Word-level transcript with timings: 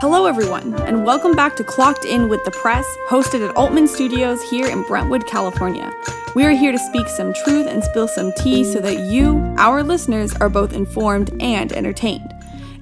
Hello, 0.00 0.26
everyone, 0.26 0.80
and 0.82 1.04
welcome 1.04 1.34
back 1.34 1.56
to 1.56 1.64
Clocked 1.64 2.04
In 2.04 2.28
with 2.28 2.44
the 2.44 2.52
Press, 2.52 2.86
hosted 3.08 3.44
at 3.44 3.56
Altman 3.56 3.88
Studios 3.88 4.40
here 4.48 4.68
in 4.68 4.84
Brentwood, 4.84 5.26
California. 5.26 5.92
We 6.36 6.44
are 6.44 6.52
here 6.52 6.70
to 6.70 6.78
speak 6.78 7.08
some 7.08 7.34
truth 7.34 7.66
and 7.66 7.82
spill 7.82 8.06
some 8.06 8.32
tea 8.34 8.62
so 8.62 8.78
that 8.78 9.12
you, 9.12 9.38
our 9.58 9.82
listeners, 9.82 10.32
are 10.36 10.48
both 10.48 10.72
informed 10.72 11.32
and 11.42 11.72
entertained. 11.72 12.32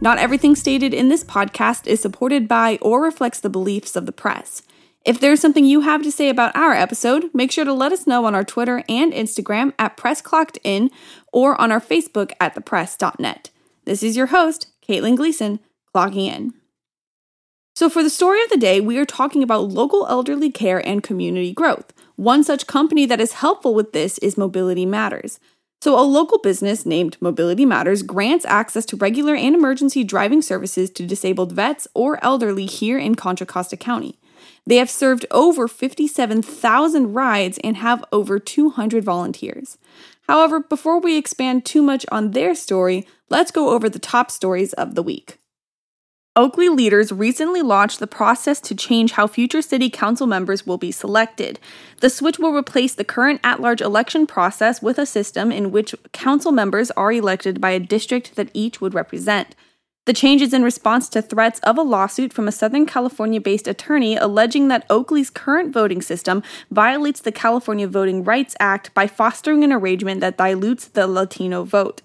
Not 0.03 0.19
everything 0.19 0.55
stated 0.55 0.93
in 0.93 1.09
this 1.09 1.25
podcast 1.25 1.87
is 1.87 2.01
supported 2.01 2.47
by 2.47 2.79
or 2.83 3.01
reflects 3.01 3.41
the 3.41 3.49
beliefs 3.49 3.97
of 3.97 4.05
the 4.05 4.13
press. 4.13 4.61
If 5.07 5.19
there's 5.19 5.41
something 5.41 5.65
you 5.65 5.81
have 5.81 6.03
to 6.03 6.13
say 6.13 6.29
about 6.29 6.55
our 6.55 6.75
episode, 6.75 7.31
make 7.33 7.51
sure 7.51 7.65
to 7.65 7.73
let 7.73 7.93
us 7.93 8.07
know 8.07 8.27
on 8.27 8.35
our 8.35 8.45
Twitter 8.45 8.85
and 8.91 9.15
Instagram 9.15 9.73
at 9.79 9.97
PressClockedIn 9.97 10.91
or 11.33 11.59
on 11.59 11.73
our 11.73 11.81
Facebook 11.81 12.33
at 12.41 12.55
thepress.net. 12.55 13.49
This 13.87 14.03
is 14.03 14.19
your 14.19 14.27
host, 14.27 14.67
Caitlin 14.87 15.17
Gleason, 15.17 15.61
clocking 15.95 16.27
in. 16.27 16.53
So, 17.77 17.91
for 17.91 18.03
the 18.03 18.09
story 18.09 18.43
of 18.43 18.49
the 18.49 18.57
day, 18.57 18.81
we 18.81 18.97
are 18.97 19.05
talking 19.05 19.43
about 19.43 19.69
local 19.69 20.07
elderly 20.07 20.51
care 20.51 20.79
and 20.89 21.03
community 21.03 21.53
growth. 21.53 21.93
One 22.17 22.43
such 22.43 22.67
company 22.67 23.05
that 23.05 23.21
is 23.21 23.33
helpful 23.33 23.75
with 23.75 23.93
this 23.93 24.17
is 24.19 24.39
Mobility 24.39 24.87
Matters. 24.87 25.39
So, 25.83 26.01
a 26.01 26.01
local 26.01 26.39
business 26.39 26.87
named 26.87 27.19
Mobility 27.21 27.67
Matters 27.67 28.03
grants 28.03 28.47
access 28.47 28.87
to 28.87 28.97
regular 28.97 29.35
and 29.35 29.55
emergency 29.55 30.05
driving 30.05 30.41
services 30.41 30.89
to 30.93 31.05
disabled 31.05 31.53
vets 31.53 31.87
or 31.93 32.19
elderly 32.25 32.65
here 32.65 32.97
in 32.97 33.15
Contra 33.15 33.47
Costa 33.47 33.77
County. 33.77 34.19
They 34.67 34.77
have 34.77 34.89
served 34.89 35.27
over 35.31 35.69
57,000 35.69 37.13
rides 37.13 37.59
and 37.63 37.77
have 37.77 38.03
over 38.11 38.39
200 38.39 39.05
volunteers. 39.05 39.77
However, 40.27 40.61
before 40.61 40.99
we 40.99 41.19
expand 41.19 41.67
too 41.67 41.83
much 41.83 42.07
on 42.11 42.31
their 42.31 42.55
story, 42.55 43.07
let's 43.29 43.51
go 43.51 43.69
over 43.69 43.91
the 43.91 43.99
top 43.99 44.31
stories 44.31 44.73
of 44.73 44.95
the 44.95 45.03
week. 45.03 45.41
Oakley 46.37 46.69
leaders 46.69 47.13
recently 47.13 47.63
launched 47.63 47.99
the 47.99 48.07
process 48.07 48.61
to 48.61 48.75
change 48.75 49.13
how 49.13 49.27
future 49.27 49.63
city 49.63 49.89
council 49.89 50.27
members 50.27 50.67
will 50.67 50.77
be 50.77 50.93
selected. 50.93 51.59
The 52.01 52.11
switch 52.11 52.39
will 52.39 52.55
replace 52.55 52.95
the 52.95 53.05
current 53.05 53.41
at 53.43 53.63
large 53.63 53.81
election 53.81 54.27
process 54.27 54.83
with 54.83 54.99
a 54.99 55.07
system 55.07 55.51
in 55.51 55.73
which 55.73 55.95
council 56.13 56.53
members 56.53 56.91
are 56.91 57.11
elected 57.11 57.59
by 57.59 57.71
a 57.71 57.81
district 57.81 58.37
that 58.37 58.51
each 58.53 58.83
would 58.83 58.93
represent. 58.93 59.55
The 60.05 60.13
change 60.13 60.43
is 60.43 60.53
in 60.53 60.63
response 60.63 61.09
to 61.09 61.23
threats 61.23 61.59
of 61.61 61.79
a 61.79 61.83
lawsuit 61.83 62.35
from 62.35 62.47
a 62.47 62.53
Southern 62.53 62.85
California 62.85 63.41
based 63.41 63.67
attorney 63.67 64.15
alleging 64.17 64.69
that 64.69 64.85
Oakley's 64.91 65.31
current 65.31 65.73
voting 65.73 66.03
system 66.03 66.43
violates 66.71 67.21
the 67.21 67.33
California 67.33 67.89
Voting 67.89 68.23
Rights 68.25 68.55
Act 68.61 68.93
by 68.93 69.07
fostering 69.07 69.65
an 69.65 69.73
arrangement 69.73 70.21
that 70.21 70.37
dilutes 70.37 70.87
the 70.87 71.07
Latino 71.07 71.65
vote. 71.65 72.03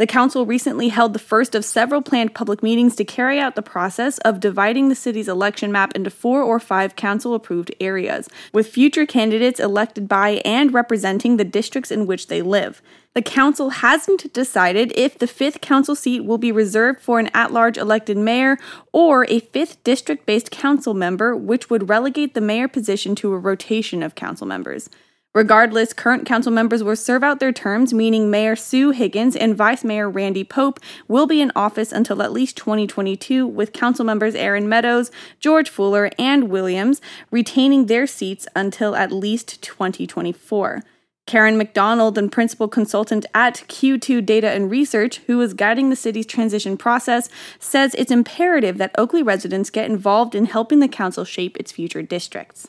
The 0.00 0.06
council 0.06 0.46
recently 0.46 0.88
held 0.88 1.12
the 1.12 1.18
first 1.18 1.54
of 1.54 1.62
several 1.62 2.00
planned 2.00 2.34
public 2.34 2.62
meetings 2.62 2.96
to 2.96 3.04
carry 3.04 3.38
out 3.38 3.54
the 3.54 3.60
process 3.60 4.16
of 4.20 4.40
dividing 4.40 4.88
the 4.88 4.94
city's 4.94 5.28
election 5.28 5.70
map 5.70 5.94
into 5.94 6.08
four 6.08 6.42
or 6.42 6.58
five 6.58 6.96
council 6.96 7.34
approved 7.34 7.74
areas, 7.80 8.26
with 8.50 8.66
future 8.66 9.04
candidates 9.04 9.60
elected 9.60 10.08
by 10.08 10.40
and 10.42 10.72
representing 10.72 11.36
the 11.36 11.44
districts 11.44 11.90
in 11.90 12.06
which 12.06 12.28
they 12.28 12.40
live. 12.40 12.80
The 13.12 13.20
council 13.20 13.68
hasn't 13.68 14.32
decided 14.32 14.90
if 14.96 15.18
the 15.18 15.26
fifth 15.26 15.60
council 15.60 15.94
seat 15.94 16.24
will 16.24 16.38
be 16.38 16.50
reserved 16.50 17.02
for 17.02 17.18
an 17.18 17.28
at 17.34 17.52
large 17.52 17.76
elected 17.76 18.16
mayor 18.16 18.56
or 18.94 19.26
a 19.28 19.40
fifth 19.40 19.84
district 19.84 20.24
based 20.24 20.50
council 20.50 20.94
member, 20.94 21.36
which 21.36 21.68
would 21.68 21.90
relegate 21.90 22.32
the 22.32 22.40
mayor 22.40 22.68
position 22.68 23.14
to 23.16 23.34
a 23.34 23.38
rotation 23.38 24.02
of 24.02 24.14
council 24.14 24.46
members. 24.46 24.88
Regardless, 25.32 25.92
current 25.92 26.26
council 26.26 26.50
members 26.50 26.82
will 26.82 26.96
serve 26.96 27.22
out 27.22 27.38
their 27.38 27.52
terms, 27.52 27.94
meaning 27.94 28.32
Mayor 28.32 28.56
Sue 28.56 28.90
Higgins 28.90 29.36
and 29.36 29.56
Vice 29.56 29.84
Mayor 29.84 30.10
Randy 30.10 30.42
Pope 30.42 30.80
will 31.06 31.28
be 31.28 31.40
in 31.40 31.52
office 31.54 31.92
until 31.92 32.20
at 32.20 32.32
least 32.32 32.56
2022, 32.56 33.46
with 33.46 33.72
council 33.72 34.04
members 34.04 34.34
Aaron 34.34 34.68
Meadows, 34.68 35.12
George 35.38 35.70
Fuller, 35.70 36.10
and 36.18 36.48
Williams 36.48 37.00
retaining 37.30 37.86
their 37.86 38.08
seats 38.08 38.48
until 38.56 38.96
at 38.96 39.12
least 39.12 39.62
2024. 39.62 40.82
Karen 41.26 41.56
McDonald, 41.56 42.18
and 42.18 42.32
principal 42.32 42.66
consultant 42.66 43.24
at 43.32 43.62
Q2 43.68 44.26
Data 44.26 44.50
and 44.50 44.68
Research, 44.68 45.18
who 45.28 45.40
is 45.40 45.54
guiding 45.54 45.90
the 45.90 45.94
city's 45.94 46.26
transition 46.26 46.76
process, 46.76 47.28
says 47.60 47.94
it's 47.94 48.10
imperative 48.10 48.78
that 48.78 48.96
Oakley 48.98 49.22
residents 49.22 49.70
get 49.70 49.88
involved 49.88 50.34
in 50.34 50.46
helping 50.46 50.80
the 50.80 50.88
council 50.88 51.24
shape 51.24 51.56
its 51.56 51.70
future 51.70 52.02
districts. 52.02 52.66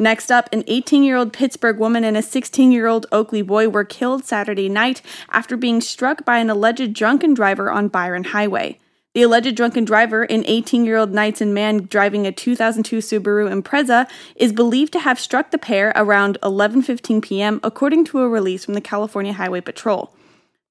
Next 0.00 0.30
up, 0.30 0.48
an 0.52 0.62
18 0.68 1.02
year 1.02 1.16
old 1.16 1.32
Pittsburg 1.32 1.78
woman 1.78 2.04
and 2.04 2.16
a 2.16 2.22
16 2.22 2.70
year 2.70 2.86
old 2.86 3.06
Oakley 3.10 3.42
boy 3.42 3.68
were 3.68 3.84
killed 3.84 4.24
Saturday 4.24 4.68
night 4.68 5.02
after 5.30 5.56
being 5.56 5.80
struck 5.80 6.24
by 6.24 6.38
an 6.38 6.48
alleged 6.48 6.92
drunken 6.92 7.34
driver 7.34 7.68
on 7.68 7.88
Byron 7.88 8.22
Highway. 8.22 8.78
The 9.14 9.22
alleged 9.22 9.56
drunken 9.56 9.84
driver, 9.84 10.22
an 10.22 10.44
18 10.46 10.84
year 10.84 10.98
old 10.98 11.12
Knightsen 11.12 11.52
man 11.52 11.86
driving 11.90 12.28
a 12.28 12.30
2002 12.30 12.98
Subaru 12.98 13.50
Impreza, 13.50 14.08
is 14.36 14.52
believed 14.52 14.92
to 14.92 15.00
have 15.00 15.18
struck 15.18 15.50
the 15.50 15.58
pair 15.58 15.92
around 15.96 16.38
11:15 16.44 17.20
p.m., 17.20 17.58
according 17.64 18.04
to 18.04 18.20
a 18.20 18.28
release 18.28 18.64
from 18.64 18.74
the 18.74 18.80
California 18.80 19.32
Highway 19.32 19.60
Patrol. 19.60 20.14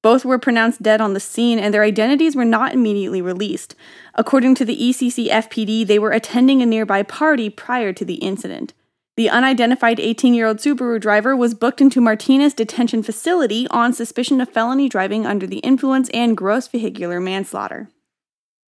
Both 0.01 0.23
were 0.23 0.39
pronounced 0.39 0.81
dead 0.81 1.01
on 1.01 1.13
the 1.13 1.19
scene, 1.19 1.59
and 1.59 1.73
their 1.73 1.83
identities 1.83 2.33
were 2.33 2.45
not 2.45 2.73
immediately 2.73 3.21
released. 3.21 3.75
According 4.15 4.55
to 4.55 4.63
the 4.63 4.77
ECC 4.77 5.27
FPD, 5.27 5.85
they 5.85 5.99
were 5.99 6.11
attending 6.11 6.61
a 6.61 6.65
nearby 6.65 7.03
party 7.03 7.49
prior 7.49 7.91
to 7.91 8.05
the 8.05 8.15
incident. 8.15 8.71
The 9.17 9.31
unidentified 9.31 9.99
18 9.99 10.35
year 10.35 10.45
old 10.45 10.57
Subaru 10.57 11.01
driver 11.01 11.35
was 11.35 11.55
booked 11.55 11.81
into 11.81 11.99
Martinez 11.99 12.53
Detention 12.53 13.01
Facility 13.01 13.67
on 13.71 13.91
suspicion 13.91 14.39
of 14.39 14.49
felony 14.49 14.87
driving 14.87 15.25
under 15.25 15.47
the 15.47 15.57
influence 15.57 16.07
and 16.13 16.37
gross 16.37 16.67
vehicular 16.67 17.19
manslaughter. 17.19 17.89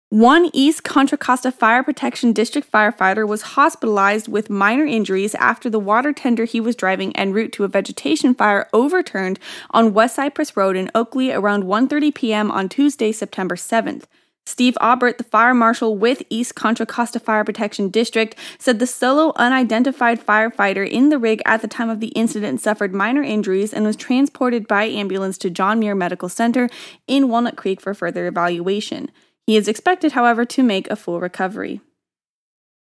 One 0.09 0.49
East 0.55 0.83
Contra 0.83 1.19
Costa 1.19 1.53
Fire 1.53 1.83
Protection 1.83 2.33
District 2.33 2.73
firefighter 2.73 3.29
was 3.29 3.43
hospitalized 3.43 4.29
with 4.29 4.49
minor 4.49 4.87
injuries 4.87 5.35
after 5.35 5.69
the 5.69 5.79
water 5.79 6.15
tender 6.15 6.47
he 6.47 6.59
was 6.59 6.75
driving 6.75 7.15
en 7.17 7.35
route 7.35 7.53
to 7.53 7.65
a 7.65 7.69
vegetation 7.69 8.35
fire 8.35 8.67
overturned 8.73 9.39
on 9.73 9.93
West 9.93 10.17
Cypress 10.17 10.57
Road 10.57 10.75
in 10.75 10.91
Oakley 10.95 11.31
around 11.31 11.65
1:30 11.65 12.15
p.m. 12.15 12.51
on 12.51 12.71
Tuesday, 12.71 13.13
September 13.13 13.57
7th. 13.57 14.05
Steve 14.51 14.77
Aubert, 14.81 15.17
the 15.17 15.25
fire 15.25 15.55
marshal 15.55 15.97
with 15.97 16.25
East 16.29 16.57
Contra 16.57 16.85
Costa 16.85 17.21
Fire 17.21 17.45
Protection 17.45 17.89
District, 17.89 18.35
said 18.59 18.81
the 18.81 18.87
solo 18.87 19.33
unidentified 19.37 20.21
firefighter 20.21 20.87
in 20.87 21.09
the 21.09 21.19
rig 21.19 21.41
at 21.47 21.63
the 21.63 21.69
time 21.69 21.89
of 21.89 22.01
the 22.01 22.09
incident 22.09 22.61
suffered 22.61 22.93
minor 22.93 23.23
injuries 23.23 23.73
and 23.73 23.87
was 23.87 23.95
transported 23.95 24.67
by 24.67 24.87
ambulance 24.87 25.39
to 25.39 25.51
John 25.51 25.79
Muir 25.79 25.95
Medical 25.95 26.29
Center 26.29 26.69
in 27.07 27.29
Walnut 27.29 27.55
Creek 27.55 27.81
for 27.81 27.95
further 27.95 28.27
evaluation. 28.27 29.13
He 29.47 29.57
is 29.57 29.69
expected, 29.69 30.13
however, 30.13 30.45
to 30.47 30.65
make 30.65 30.91
a 30.91 30.97
full 30.97 31.21
recovery. 31.21 31.81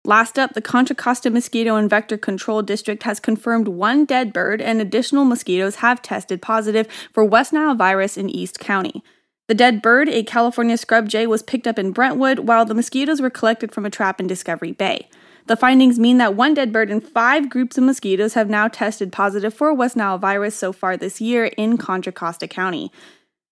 Last 0.03 0.37
up, 0.37 0.53
the 0.53 0.61
Contra 0.61 0.95
Costa 0.95 1.31
Mosquito 1.31 1.77
and 1.77 1.89
Vector 1.89 2.19
Control 2.19 2.61
District 2.61 3.01
has 3.03 3.19
confirmed 3.19 3.67
one 3.67 4.05
dead 4.05 4.33
bird 4.33 4.61
and 4.61 4.79
additional 4.79 5.25
mosquitoes 5.25 5.77
have 5.77 6.03
tested 6.03 6.43
positive 6.43 6.87
for 7.11 7.25
West 7.25 7.53
Nile 7.53 7.73
virus 7.73 8.17
in 8.17 8.29
East 8.29 8.59
County. 8.59 9.03
The 9.47 9.53
dead 9.53 9.81
bird, 9.81 10.09
a 10.09 10.23
California 10.23 10.75
scrub 10.75 11.07
jay, 11.07 11.27
was 11.27 11.43
picked 11.43 11.67
up 11.67 11.77
in 11.77 11.91
Brentwood, 11.91 12.39
while 12.39 12.65
the 12.65 12.73
mosquitoes 12.73 13.21
were 13.21 13.29
collected 13.29 13.71
from 13.71 13.85
a 13.85 13.91
trap 13.91 14.19
in 14.19 14.25
Discovery 14.25 14.71
Bay. 14.71 15.07
The 15.45 15.55
findings 15.55 15.99
mean 15.99 16.17
that 16.17 16.33
one 16.33 16.55
dead 16.55 16.73
bird 16.73 16.89
and 16.89 17.07
five 17.07 17.49
groups 17.49 17.77
of 17.77 17.83
mosquitoes 17.83 18.33
have 18.33 18.49
now 18.49 18.67
tested 18.67 19.11
positive 19.11 19.53
for 19.53 19.71
West 19.71 19.95
Nile 19.95 20.17
virus 20.17 20.55
so 20.55 20.73
far 20.73 20.97
this 20.97 21.21
year 21.21 21.45
in 21.45 21.77
Contra 21.77 22.11
Costa 22.11 22.47
County. 22.47 22.91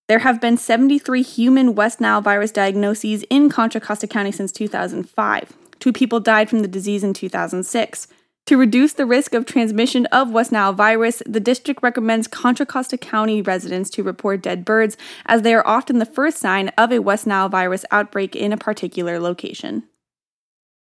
There 0.08 0.20
have 0.20 0.42
been 0.42 0.58
73 0.58 1.22
human 1.22 1.76
West 1.76 2.02
Nile 2.02 2.22
virus 2.22 2.52
diagnoses 2.52 3.24
in 3.30 3.50
Contra 3.50 3.80
Costa 3.80 4.08
County 4.08 4.32
since 4.32 4.52
2005. 4.52 5.54
Two 5.80 5.94
people 5.94 6.20
died 6.20 6.50
from 6.50 6.60
the 6.60 6.68
disease 6.68 7.04
in 7.04 7.14
2006. 7.14 8.08
To 8.48 8.58
reduce 8.58 8.92
the 8.92 9.06
risk 9.06 9.34
of 9.34 9.46
transmission 9.46 10.06
of 10.08 10.32
West 10.32 10.52
Nile 10.52 10.74
virus, 10.74 11.24
the 11.26 11.40
district 11.40 11.82
recommends 11.82 12.28
Contra 12.28 12.66
Costa 12.66 12.98
County 12.98 13.42
residents 13.42 13.90
to 13.92 14.04
report 14.04 14.42
dead 14.42 14.66
birds, 14.66 14.98
as 15.26 15.44
they 15.44 15.54
are 15.54 15.66
often 15.66 16.00
the 16.00 16.06
first 16.06 16.40
sign 16.40 16.68
of 16.78 16.92
a 16.92 17.00
West 17.00 17.26
Nile 17.26 17.48
virus 17.48 17.86
outbreak 17.90 18.36
in 18.36 18.52
a 18.52 18.58
particular 18.58 19.18
location. 19.18 19.84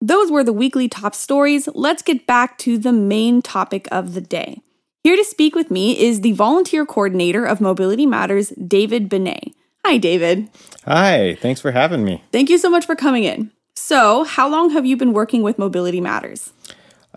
Those 0.01 0.29
were 0.29 0.43
the 0.43 0.51
weekly 0.51 0.89
top 0.89 1.15
stories. 1.15 1.69
Let's 1.73 2.03
get 2.03 2.27
back 2.27 2.57
to 2.59 2.77
the 2.77 2.91
main 2.91 3.41
topic 3.41 3.87
of 3.91 4.13
the 4.13 4.21
day. 4.21 4.61
Here 5.03 5.15
to 5.15 5.23
speak 5.23 5.55
with 5.55 5.71
me 5.71 5.97
is 5.97 6.19
the 6.19 6.33
volunteer 6.33 6.85
coordinator 6.85 7.45
of 7.45 7.61
Mobility 7.61 8.05
Matters, 8.05 8.49
David 8.49 9.07
Benet. 9.07 9.53
Hi, 9.85 9.97
David. 9.97 10.49
Hi, 10.85 11.37
thanks 11.41 11.61
for 11.61 11.71
having 11.71 12.03
me. 12.03 12.21
Thank 12.33 12.49
you 12.49 12.57
so 12.57 12.69
much 12.69 12.85
for 12.85 12.95
coming 12.95 13.23
in. 13.23 13.51
So, 13.73 14.25
how 14.25 14.49
long 14.49 14.71
have 14.71 14.85
you 14.85 14.97
been 14.97 15.13
working 15.13 15.43
with 15.43 15.57
Mobility 15.57 16.01
Matters? 16.01 16.51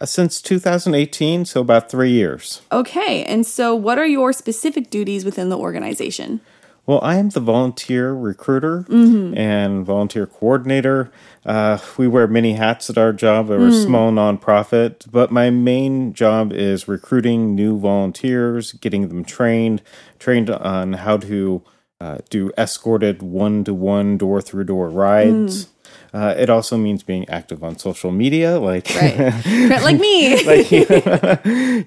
Uh, 0.00 0.06
since 0.06 0.41
2018, 0.41 1.44
so 1.44 1.61
about 1.61 1.91
three 1.91 2.11
years. 2.11 2.62
Okay, 2.73 3.23
and 3.25 3.47
so 3.47 3.75
what 3.75 3.99
are 3.99 4.06
your 4.06 4.32
specific 4.32 4.88
duties 4.88 5.26
within 5.26 5.50
the 5.50 5.58
organization? 5.58 6.41
Well, 6.87 7.00
I 7.02 7.17
am 7.17 7.29
the 7.29 7.41
volunteer 7.41 8.12
recruiter 8.12 8.85
mm-hmm. 8.88 9.37
and 9.37 9.85
volunteer 9.85 10.26
coordinator. 10.26 11.12
Uh, 11.44 11.79
we 11.99 12.08
wear 12.08 12.26
many 12.26 12.55
hats 12.55 12.88
at 12.88 12.97
our 12.97 13.12
job. 13.12 13.49
We're 13.49 13.58
mm. 13.58 13.69
a 13.69 13.82
small 13.82 14.11
nonprofit, 14.11 15.11
but 15.11 15.31
my 15.31 15.50
main 15.50 16.14
job 16.14 16.52
is 16.52 16.88
recruiting 16.88 17.55
new 17.55 17.79
volunteers, 17.79 18.73
getting 18.73 19.08
them 19.08 19.25
trained, 19.25 19.82
trained 20.19 20.49
on 20.49 20.94
how 20.94 21.19
to 21.19 21.62
uh, 22.00 22.19
do 22.31 22.50
escorted 22.56 23.23
one 23.23 23.64
to 23.64 23.75
one 23.75 24.17
door 24.17 24.41
through 24.41 24.64
door 24.64 24.88
rides. 24.88 25.69
Uh, 26.12 26.35
it 26.37 26.51
also 26.51 26.77
means 26.77 27.03
being 27.03 27.29
active 27.29 27.62
on 27.62 27.79
social 27.79 28.11
media, 28.11 28.59
like 28.59 28.89
Right. 28.95 29.17
like 29.83 30.01
me. 30.01 30.43
like 30.45 30.71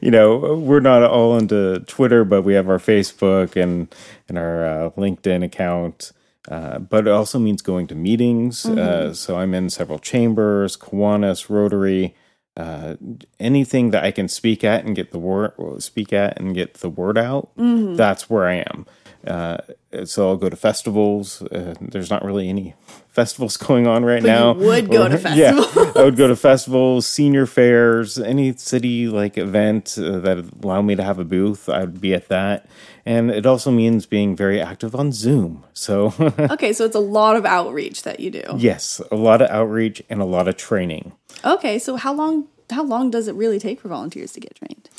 you 0.02 0.12
know, 0.12 0.56
we're 0.56 0.80
not 0.80 1.04
all 1.04 1.38
into 1.38 1.80
Twitter, 1.88 2.24
but 2.24 2.44
we 2.44 2.54
have 2.54 2.70
our 2.70 2.78
Facebook 2.80 3.62
and 3.62 3.94
and 4.30 4.38
our 4.38 4.66
uh, 4.66 4.90
LinkedIn 4.92 5.44
account. 5.44 6.12
Uh, 6.50 6.78
but 6.80 7.08
it 7.08 7.12
also 7.12 7.40
means 7.40 7.62
going 7.62 7.88
to 7.88 7.96
meetings. 7.96 8.66
Uh, 8.66 9.14
so 9.14 9.38
I'm 9.38 9.54
in 9.54 9.70
several 9.70 9.98
chambers, 10.00 10.76
Kiwanis, 10.76 11.50
Rotary, 11.50 12.16
uh, 12.58 12.96
anything 13.40 13.92
that 13.92 14.04
I 14.04 14.12
can 14.12 14.28
speak 14.28 14.64
at 14.64 14.84
and 14.84 14.94
get 14.96 15.12
the 15.12 15.20
word 15.20 15.54
speak 15.82 16.12
at 16.14 16.40
and 16.40 16.54
get 16.54 16.76
the 16.76 16.90
word 16.90 17.18
out. 17.18 17.52
That's 17.56 18.30
where 18.30 18.46
I 18.48 18.56
am. 18.74 18.86
Uh, 19.26 19.58
so 20.04 20.28
I'll 20.28 20.38
go 20.38 20.50
to 20.50 20.56
festivals. 20.58 21.42
Uh, 21.44 21.76
there's 21.80 22.10
not 22.10 22.26
really 22.26 22.50
any 22.50 22.76
festivals 23.14 23.56
going 23.68 23.88
on 23.88 24.04
right 24.04 24.22
now. 24.24 24.54
you 24.56 24.66
would 24.66 24.90
go 24.92 25.08
to 25.08 25.18
festivals. 25.18 25.76
Yeah. 25.76 25.92
I 25.96 26.04
would 26.04 26.18
go 26.18 26.28
to 26.28 26.36
festivals, 26.50 27.06
senior 27.08 27.46
fairs, 27.46 28.18
any 28.20 28.54
city 28.58 29.08
like 29.08 29.38
event 29.38 29.96
uh, 29.98 30.20
that 30.20 30.44
allow 30.64 30.82
me 30.82 30.96
to 30.96 31.04
have 31.04 31.20
a 31.20 31.24
booth. 31.24 31.70
I 31.70 31.82
would 31.82 32.02
be 32.02 32.14
at 32.14 32.28
that, 32.30 32.66
and 33.06 33.30
it 33.32 33.46
also 33.46 33.72
means 33.72 34.06
being 34.06 34.36
very 34.36 34.60
active 34.60 34.96
on 34.96 35.12
Zoom. 35.12 35.64
So 35.74 36.14
okay, 36.40 36.74
so 36.74 36.84
it's 36.86 36.96
a 36.96 37.00
lot 37.00 37.36
of 37.36 37.46
outreach 37.46 38.04
that 38.04 38.20
you 38.20 38.32
do. 38.32 38.44
yes, 38.58 39.02
a 39.12 39.16
lot 39.16 39.42
of 39.42 39.50
outreach 39.50 40.02
and 40.10 40.20
a 40.22 40.26
lot 40.26 40.48
of 40.48 40.58
training. 40.58 41.14
Okay, 41.46 41.78
so 41.80 41.96
how 41.96 42.14
long 42.14 42.48
how 42.70 42.84
long 42.84 43.12
does 43.12 43.28
it 43.28 43.36
really 43.36 43.60
take 43.60 43.80
for 43.80 43.88
volunteers 43.90 44.32
to 44.34 44.40
get 44.40 44.56
trained? 44.56 44.90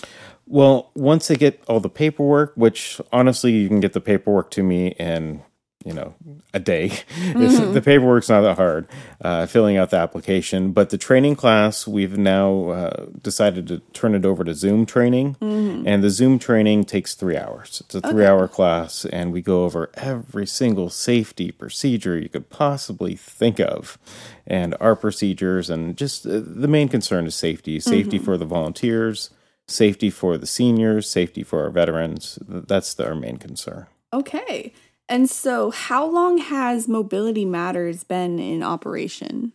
Well, 0.46 0.90
once 0.94 1.26
they 1.28 1.36
get 1.36 1.62
all 1.68 1.80
the 1.80 1.88
paperwork, 1.88 2.52
which 2.54 3.00
honestly 3.12 3.52
you 3.52 3.66
can 3.68 3.80
get 3.80 3.92
the 3.94 4.00
paperwork 4.00 4.50
to 4.52 4.62
me 4.62 4.88
in 5.00 5.42
you 5.84 5.92
know 5.92 6.14
a 6.52 6.60
day. 6.60 6.86
It's- 7.18 7.58
the 7.74 7.82
paperwork's 7.82 8.28
not 8.28 8.42
that 8.42 8.56
hard, 8.56 8.86
uh, 9.20 9.46
filling 9.46 9.76
out 9.76 9.90
the 9.90 9.96
application. 9.96 10.72
But 10.72 10.90
the 10.90 10.98
training 10.98 11.36
class, 11.36 11.86
we've 11.86 12.16
now 12.16 12.68
uh, 12.70 13.06
decided 13.22 13.66
to 13.68 13.78
turn 13.92 14.14
it 14.14 14.24
over 14.24 14.44
to 14.44 14.54
Zoom 14.54 14.86
training, 14.86 15.36
and 15.40 16.02
the 16.02 16.10
Zoom 16.10 16.38
training 16.38 16.84
takes 16.84 17.14
three 17.14 17.36
hours. 17.36 17.82
It's 17.84 17.94
a 17.94 18.00
three-hour 18.00 18.48
class, 18.48 19.04
and 19.04 19.32
we 19.32 19.42
go 19.42 19.64
over 19.64 19.90
every 19.94 20.46
single 20.46 20.90
safety 20.90 21.50
procedure 21.52 22.16
you 22.18 22.28
could 22.28 22.48
possibly 22.50 23.14
think 23.16 23.58
of, 23.60 23.98
and 24.46 24.74
our 24.80 24.94
procedures, 24.96 25.70
and 25.70 25.96
just 25.96 26.26
uh, 26.26 26.40
the 26.44 26.68
main 26.68 26.88
concern 26.88 27.26
is 27.26 27.34
safety. 27.34 27.78
Safety 27.80 28.18
for 28.18 28.36
the 28.36 28.44
volunteers 28.46 29.30
safety 29.66 30.10
for 30.10 30.36
the 30.36 30.46
seniors, 30.46 31.08
safety 31.08 31.42
for 31.42 31.62
our 31.62 31.70
veterans. 31.70 32.38
That's 32.46 32.92
the, 32.92 33.06
our 33.08 33.14
main 33.14 33.38
concern. 33.38 33.86
Okay. 34.12 34.74
And 35.08 35.28
so 35.28 35.70
how 35.70 36.06
long 36.06 36.38
has 36.38 36.88
Mobility 36.88 37.44
Matters 37.44 38.04
been 38.04 38.38
in 38.38 38.62
operation? 38.62 39.52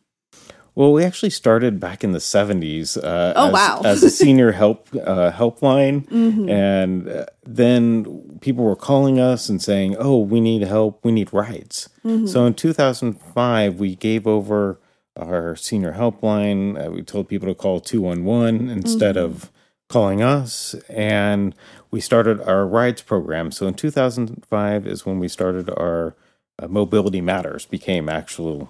Well, 0.75 0.93
we 0.93 1.03
actually 1.03 1.31
started 1.31 1.79
back 1.79 2.03
in 2.05 2.11
the 2.13 2.19
70s 2.19 2.95
uh, 2.97 3.33
Oh, 3.35 3.47
as, 3.47 3.53
wow. 3.53 3.81
as 3.83 4.03
a 4.03 4.09
senior 4.09 4.51
help 4.63 4.87
uh, 4.93 5.31
helpline. 5.31 6.09
And 6.49 7.09
uh, 7.09 7.25
then 7.45 8.37
people 8.39 8.63
were 8.63 8.75
calling 8.77 9.19
us 9.19 9.49
and 9.49 9.61
saying, 9.61 9.97
oh, 9.99 10.19
we 10.19 10.39
need 10.39 10.61
help, 10.61 11.03
we 11.03 11.11
need 11.11 11.33
rides. 11.33 11.89
So 12.25 12.45
in 12.45 12.53
2005, 12.53 13.79
we 13.79 13.95
gave 13.95 14.25
over 14.25 14.79
our 15.17 15.55
senior 15.55 15.93
helpline. 15.93 16.87
Uh, 16.87 16.91
we 16.91 17.03
told 17.03 17.27
people 17.27 17.47
to 17.49 17.53
call 17.55 17.79
211 17.81 18.69
instead 18.69 19.17
of 19.17 19.51
calling 19.89 20.21
us. 20.21 20.75
And 20.87 21.53
we 21.91 21.99
started 21.99 22.41
our 22.41 22.65
rides 22.65 23.01
program. 23.01 23.51
So 23.51 23.67
in 23.67 23.73
2005 23.73 24.87
is 24.87 25.05
when 25.05 25.19
we 25.19 25.27
started 25.27 25.69
our 25.69 26.15
uh, 26.59 26.67
Mobility 26.67 27.21
Matters, 27.21 27.65
became 27.65 28.09
actual 28.09 28.69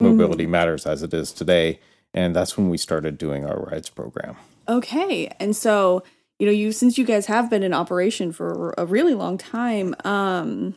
Mobility 0.00 0.46
Matters 0.46 0.86
as 0.86 1.02
it 1.02 1.14
is 1.14 1.32
today. 1.32 1.80
And 2.12 2.34
that's 2.34 2.56
when 2.56 2.68
we 2.68 2.78
started 2.78 3.18
doing 3.18 3.44
our 3.44 3.58
rides 3.60 3.90
program. 3.90 4.36
Okay. 4.68 5.26
And 5.40 5.56
so, 5.56 6.04
you 6.38 6.46
know, 6.46 6.52
you 6.52 6.72
since 6.72 6.96
you 6.96 7.04
guys 7.04 7.26
have 7.26 7.50
been 7.50 7.62
in 7.62 7.74
operation 7.74 8.32
for 8.32 8.74
a 8.78 8.86
really 8.86 9.14
long 9.14 9.38
time, 9.38 9.94
um 10.04 10.76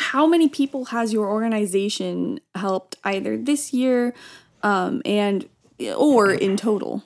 how 0.00 0.26
many 0.26 0.48
people 0.48 0.86
has 0.86 1.12
your 1.12 1.28
organization 1.30 2.40
helped 2.56 2.96
either 3.04 3.36
this 3.36 3.72
year 3.72 4.14
um 4.62 5.00
and 5.04 5.48
or 5.96 6.32
in 6.32 6.56
total? 6.56 7.04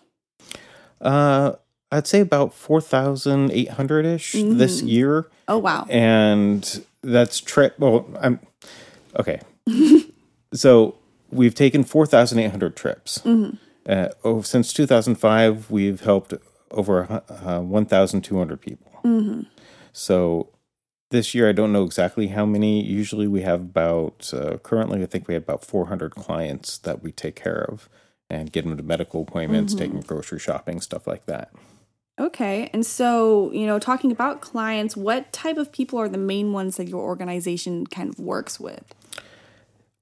Uh, 1.01 1.53
I'd 1.97 2.07
say 2.07 2.21
about 2.21 2.53
4,800 2.53 4.07
ish 4.07 4.33
this 4.33 4.83
year. 4.83 5.27
Oh 5.49 5.59
wow. 5.59 5.87
And 5.89 6.85
that's 7.03 7.41
trip. 7.41 7.79
Well, 7.79 8.07
I'm 8.21 8.41
okay. 9.19 9.41
so 10.53 10.97
we've 11.31 11.55
taken 11.55 11.85
4,800 11.85 12.77
trips. 12.77 13.25
Uh, 13.89 14.09
oh, 14.25 14.43
since 14.43 14.73
2005, 14.73 15.71
we've 15.71 16.01
helped 16.01 16.35
over 16.71 17.23
uh, 17.29 17.61
1,200 17.61 18.61
people. 18.61 18.93
So 19.93 20.51
this 21.11 21.35
year, 21.35 21.49
I 21.49 21.53
don't 21.53 21.73
know 21.73 21.85
exactly 21.85 22.29
how 22.29 22.45
many. 22.45 22.85
Usually, 22.85 23.29
we 23.29 23.43
have 23.43 23.61
about, 23.61 24.33
uh, 24.35 24.59
currently, 24.59 25.03
I 25.03 25.07
think 25.07 25.29
we 25.29 25.35
have 25.35 25.45
about 25.45 25.65
400 25.65 26.15
clients 26.15 26.79
that 26.79 27.03
we 27.03 27.13
take 27.13 27.37
care 27.37 27.63
of 27.63 27.89
and 28.29 28.51
get 28.51 28.65
them 28.65 28.77
to 28.77 28.83
medical 28.83 29.23
appointments, 29.23 29.73
take 29.73 29.93
them 29.93 30.01
grocery 30.01 30.41
shopping, 30.41 30.81
stuff 30.81 31.07
like 31.07 31.27
that. 31.27 31.53
Okay. 32.19 32.71
And 32.73 32.85
so, 32.85 33.51
you 33.53 33.67
know, 33.67 33.79
talking 33.79 34.11
about 34.11 34.41
clients, 34.41 34.97
what 34.97 35.33
type 35.33 35.59
of 35.59 35.71
people 35.71 35.99
are 35.99 36.09
the 36.09 36.19
main 36.19 36.53
ones 36.53 36.77
that 36.77 36.89
your 36.89 37.03
organization 37.03 37.87
kind 37.87 38.09
of 38.09 38.19
works 38.19 38.59
with? 38.59 38.95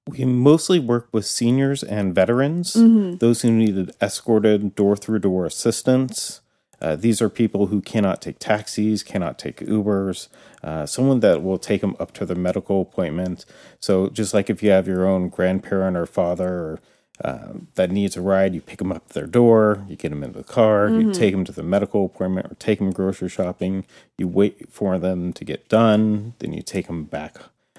We 0.07 0.25
mostly 0.25 0.79
work 0.79 1.09
with 1.13 1.25
seniors 1.25 1.83
and 1.83 2.15
veterans, 2.15 2.75
those 2.75 3.41
who 3.43 3.51
needed 3.51 3.95
escorted 4.03 4.75
door 4.75 4.97
through 4.97 5.21
door 5.21 5.47
assistance. 5.47 6.41
Uh, 6.81 6.95
these 6.95 7.23
are 7.23 7.31
people 7.31 7.69
who 7.69 7.81
cannot 7.81 8.21
take 8.21 8.39
taxis, 8.39 9.03
cannot 9.03 9.39
take 9.39 9.61
Ubers, 9.61 10.29
uh, 10.63 10.85
someone 10.85 11.21
that 11.21 11.43
will 11.43 11.57
take 11.57 11.81
them 11.81 11.97
up 11.99 12.13
to 12.13 12.27
their 12.27 12.37
medical 12.37 12.83
appointment. 12.83 13.47
So, 13.81 14.11
just 14.11 14.35
like 14.35 14.51
if 14.51 14.63
you 14.63 14.71
have 14.71 14.87
your 14.87 15.07
own 15.07 15.31
grandparent 15.31 15.97
or 15.97 16.05
father 16.05 16.49
or 16.49 16.81
uh, 17.23 17.53
that 17.77 17.91
needs 17.91 18.17
a 18.17 18.21
ride, 18.21 18.55
you 18.55 18.61
pick 18.61 18.79
them 18.79 18.91
up 18.91 19.05
at 19.09 19.09
their 19.11 19.27
door, 19.27 19.85
you 19.89 19.95
get 19.95 20.09
them 20.09 20.25
into 20.25 20.39
the 20.39 20.45
car, 20.45 20.89
you 20.89 21.13
take 21.13 21.33
them 21.33 21.45
to 21.45 21.53
the 21.53 21.63
medical 21.63 22.07
appointment 22.07 22.51
or 22.51 22.57
take 22.57 22.81
them 22.81 22.91
grocery 22.91 23.29
shopping. 23.29 23.85
You 24.19 24.27
wait 24.27 24.69
for 24.73 24.99
them 24.99 25.33
to 25.35 25.45
get 25.45 25.69
done, 25.69 26.35
then 26.41 26.53
you 26.53 26.63
take 26.63 26.89
them 26.89 27.05
back 27.05 27.37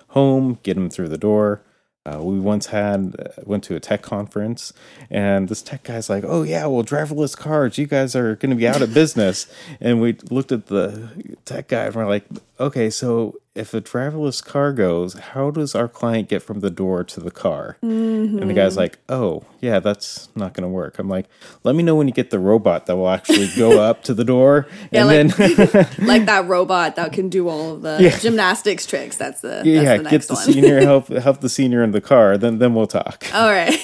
home, 0.09 0.59
get 0.63 0.75
them 0.75 0.89
through 0.89 1.09
the 1.09 1.17
door. 1.17 1.61
Uh, 2.05 2.21
we 2.21 2.39
once 2.39 2.67
had 2.67 3.15
uh, 3.19 3.41
went 3.45 3.63
to 3.63 3.75
a 3.75 3.79
tech 3.79 4.03
conference, 4.03 4.71
and 5.09 5.49
this 5.49 5.63
tech 5.63 5.83
guy's 5.83 6.07
like, 6.07 6.23
"Oh 6.23 6.43
yeah, 6.43 6.67
well, 6.67 6.83
driverless 6.83 7.35
cars, 7.35 7.79
you 7.79 7.87
guys 7.87 8.15
are 8.15 8.35
going 8.35 8.51
to 8.51 8.55
be 8.55 8.67
out 8.67 8.83
of 8.83 8.93
business." 8.93 9.47
and 9.81 9.99
we 9.99 10.13
looked 10.29 10.51
at 10.51 10.67
the 10.67 11.09
tech 11.45 11.67
guy, 11.67 11.85
and 11.85 11.95
we're 11.95 12.05
like, 12.05 12.25
"Okay, 12.59 12.91
so 12.91 13.39
if 13.55 13.73
a 13.73 13.79
driverless 13.81 14.43
car 14.43 14.73
goes, 14.73 15.13
how 15.13 15.49
does 15.49 15.73
our 15.75 15.87
client 15.87 16.27
get 16.27 16.43
from 16.43 16.59
the 16.59 16.69
door 16.69 17.03
to 17.05 17.19
the 17.19 17.31
car?" 17.31 17.77
And 17.81 18.39
the 18.49 18.53
guy's 18.53 18.75
like, 18.77 18.99
"Oh 19.09 19.43
yeah, 19.61 19.79
that's 19.79 20.29
not 20.35 20.53
going 20.53 20.63
to 20.63 20.67
work." 20.69 20.99
I'm 20.99 21.07
like, 21.09 21.27
"Let 21.63 21.75
me 21.75 21.81
know 21.83 21.95
when 21.95 22.07
you 22.07 22.13
get 22.13 22.29
the 22.31 22.39
robot 22.39 22.85
that 22.87 22.95
will 22.97 23.09
actually 23.09 23.49
go 23.55 23.79
up 23.89 24.03
to 24.03 24.13
the 24.13 24.25
door, 24.25 24.67
Yeah, 24.91 25.07
and 25.07 25.29
like- 25.37 25.55
then." 25.57 25.87
like 26.07 26.25
that 26.33 26.45
robot 26.47 26.95
that 26.97 27.13
can 27.13 27.29
do 27.29 27.47
all 27.47 27.73
of 27.75 27.81
the 27.81 28.17
gymnastics 28.21 28.85
tricks. 28.85 29.15
That's 29.17 29.41
the 29.41 29.47
that's 29.47 29.65
yeah, 29.67 29.97
the 29.97 30.09
get 30.09 30.21
the 30.23 30.33
one. 30.33 30.43
senior 30.43 30.81
help 30.81 31.07
help 31.07 31.41
the 31.41 31.49
senior 31.49 31.83
in 31.83 31.91
the 31.91 32.01
car. 32.01 32.37
Then 32.37 32.59
then 32.59 32.73
we'll 32.75 32.87
talk. 32.87 33.25
All 33.33 33.49
right. 33.49 33.79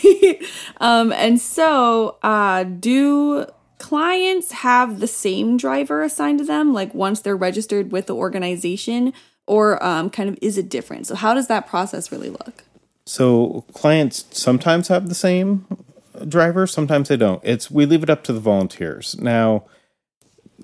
um, 0.81 1.11
and 1.13 1.39
so, 1.39 2.17
uh, 2.23 2.63
do 2.63 3.45
clients 3.77 4.51
have 4.51 4.99
the 4.99 5.07
same 5.07 5.57
driver 5.57 6.03
assigned 6.03 6.37
to 6.39 6.45
them, 6.45 6.71
like 6.73 6.93
once 6.93 7.19
they're 7.21 7.35
registered 7.35 7.91
with 7.91 8.05
the 8.05 8.15
organization, 8.15 9.11
or 9.51 9.83
um, 9.83 10.09
kind 10.09 10.29
of 10.29 10.39
is 10.41 10.57
it 10.57 10.69
different? 10.69 11.07
So, 11.07 11.15
how 11.15 11.33
does 11.33 11.47
that 11.47 11.67
process 11.67 12.09
really 12.09 12.29
look? 12.29 12.63
So 13.05 13.65
clients 13.73 14.25
sometimes 14.31 14.87
have 14.87 15.09
the 15.09 15.15
same 15.15 15.65
driver, 16.25 16.65
sometimes 16.65 17.09
they 17.09 17.17
don't. 17.17 17.41
It's 17.43 17.69
we 17.69 17.85
leave 17.85 18.01
it 18.01 18.09
up 18.09 18.23
to 18.25 18.33
the 18.33 18.39
volunteers. 18.39 19.17
Now, 19.19 19.65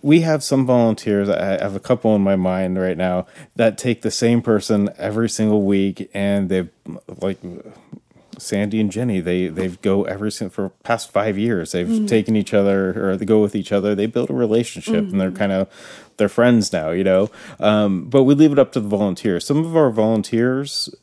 we 0.01 0.21
have 0.21 0.41
some 0.41 0.65
volunteers. 0.65 1.27
I 1.27 1.61
have 1.61 1.75
a 1.75 1.81
couple 1.81 2.15
in 2.15 2.21
my 2.21 2.37
mind 2.37 2.79
right 2.79 2.95
now 2.95 3.27
that 3.57 3.77
take 3.77 4.03
the 4.03 4.11
same 4.11 4.41
person 4.41 4.89
every 4.97 5.29
single 5.29 5.63
week, 5.63 6.09
and 6.13 6.47
they've 6.47 6.69
like 7.19 7.39
Sandy 8.37 8.79
and 8.79 8.91
Jenny. 8.91 9.19
They 9.19 9.47
they 9.47 9.69
go 9.69 10.03
every 10.03 10.31
single 10.31 10.53
for 10.53 10.69
past 10.83 11.11
five 11.11 11.37
years. 11.37 11.71
They've 11.71 12.07
taken 12.07 12.35
each 12.35 12.53
other 12.53 13.09
or 13.09 13.17
they 13.17 13.25
go 13.25 13.41
with 13.41 13.55
each 13.55 13.71
other. 13.71 13.95
They 13.95 14.05
build 14.05 14.29
a 14.29 14.33
relationship, 14.33 15.05
and 15.11 15.19
they're 15.19 15.31
kind 15.31 15.51
of 15.51 15.67
they're 16.17 16.29
friends 16.29 16.71
now. 16.73 16.91
You 16.91 17.03
know, 17.03 17.29
um, 17.59 18.09
but 18.09 18.23
we 18.23 18.35
leave 18.35 18.51
it 18.51 18.59
up 18.59 18.71
to 18.73 18.79
the 18.79 18.87
volunteers. 18.87 19.45
Some 19.45 19.65
of 19.65 19.75
our 19.75 19.89
volunteers 19.89 20.93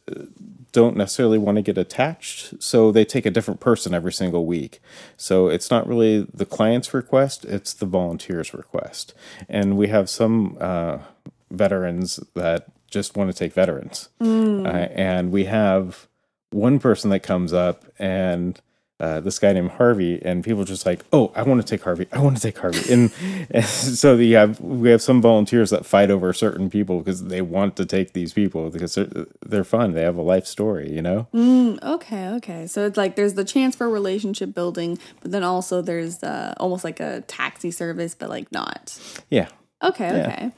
don't 0.72 0.96
necessarily 0.96 1.38
want 1.38 1.56
to 1.56 1.62
get 1.62 1.78
attached, 1.78 2.60
so 2.62 2.90
they 2.90 3.04
take 3.04 3.24
a 3.24 3.30
different 3.30 3.60
person 3.60 3.94
every 3.94 4.12
single 4.12 4.44
week. 4.44 4.80
So 5.16 5.46
it's 5.48 5.70
not 5.70 5.86
really 5.86 6.26
the 6.34 6.44
client's 6.44 6.92
request, 6.92 7.44
it's 7.44 7.72
the 7.72 7.86
volunteer's 7.86 8.52
request. 8.52 9.14
And 9.48 9.76
we 9.76 9.86
have 9.88 10.10
some 10.10 10.56
uh, 10.60 10.98
veterans 11.50 12.18
that 12.34 12.66
just 12.90 13.16
want 13.16 13.30
to 13.30 13.36
take 13.36 13.52
veterans. 13.52 14.08
Uh, 14.66 14.68
and 14.68 15.30
we 15.30 15.44
have 15.44 16.08
one 16.54 16.78
person 16.78 17.10
that 17.10 17.20
comes 17.20 17.52
up 17.52 17.84
and 17.98 18.60
uh, 19.00 19.18
this 19.18 19.40
guy 19.40 19.52
named 19.52 19.72
Harvey, 19.72 20.24
and 20.24 20.44
people 20.44 20.64
just 20.64 20.86
like, 20.86 21.00
"Oh, 21.12 21.32
I 21.34 21.42
want 21.42 21.60
to 21.60 21.66
take 21.66 21.82
Harvey. 21.82 22.06
I 22.12 22.20
want 22.20 22.36
to 22.36 22.42
take 22.42 22.56
Harvey." 22.56 22.92
And, 22.92 23.12
and 23.50 23.64
so 23.64 24.16
we 24.16 24.30
have 24.30 24.60
we 24.60 24.88
have 24.90 25.02
some 25.02 25.20
volunteers 25.20 25.70
that 25.70 25.84
fight 25.84 26.12
over 26.12 26.32
certain 26.32 26.70
people 26.70 26.98
because 26.98 27.24
they 27.24 27.42
want 27.42 27.74
to 27.76 27.84
take 27.84 28.12
these 28.12 28.32
people 28.32 28.70
because 28.70 28.94
they're 28.94 29.26
they're 29.44 29.64
fun. 29.64 29.94
They 29.94 30.02
have 30.02 30.16
a 30.16 30.22
life 30.22 30.46
story, 30.46 30.92
you 30.92 31.02
know. 31.02 31.26
Mm, 31.34 31.82
okay, 31.82 32.28
okay. 32.28 32.68
So 32.68 32.86
it's 32.86 32.96
like 32.96 33.16
there's 33.16 33.34
the 33.34 33.44
chance 33.44 33.74
for 33.74 33.90
relationship 33.90 34.54
building, 34.54 34.96
but 35.20 35.32
then 35.32 35.42
also 35.42 35.82
there's 35.82 36.22
uh, 36.22 36.54
almost 36.58 36.84
like 36.84 37.00
a 37.00 37.22
taxi 37.22 37.72
service, 37.72 38.14
but 38.14 38.28
like 38.28 38.50
not. 38.52 38.96
Yeah. 39.28 39.48
Okay, 39.82 40.06
Yeah. 40.06 40.26
okay. 40.28 40.52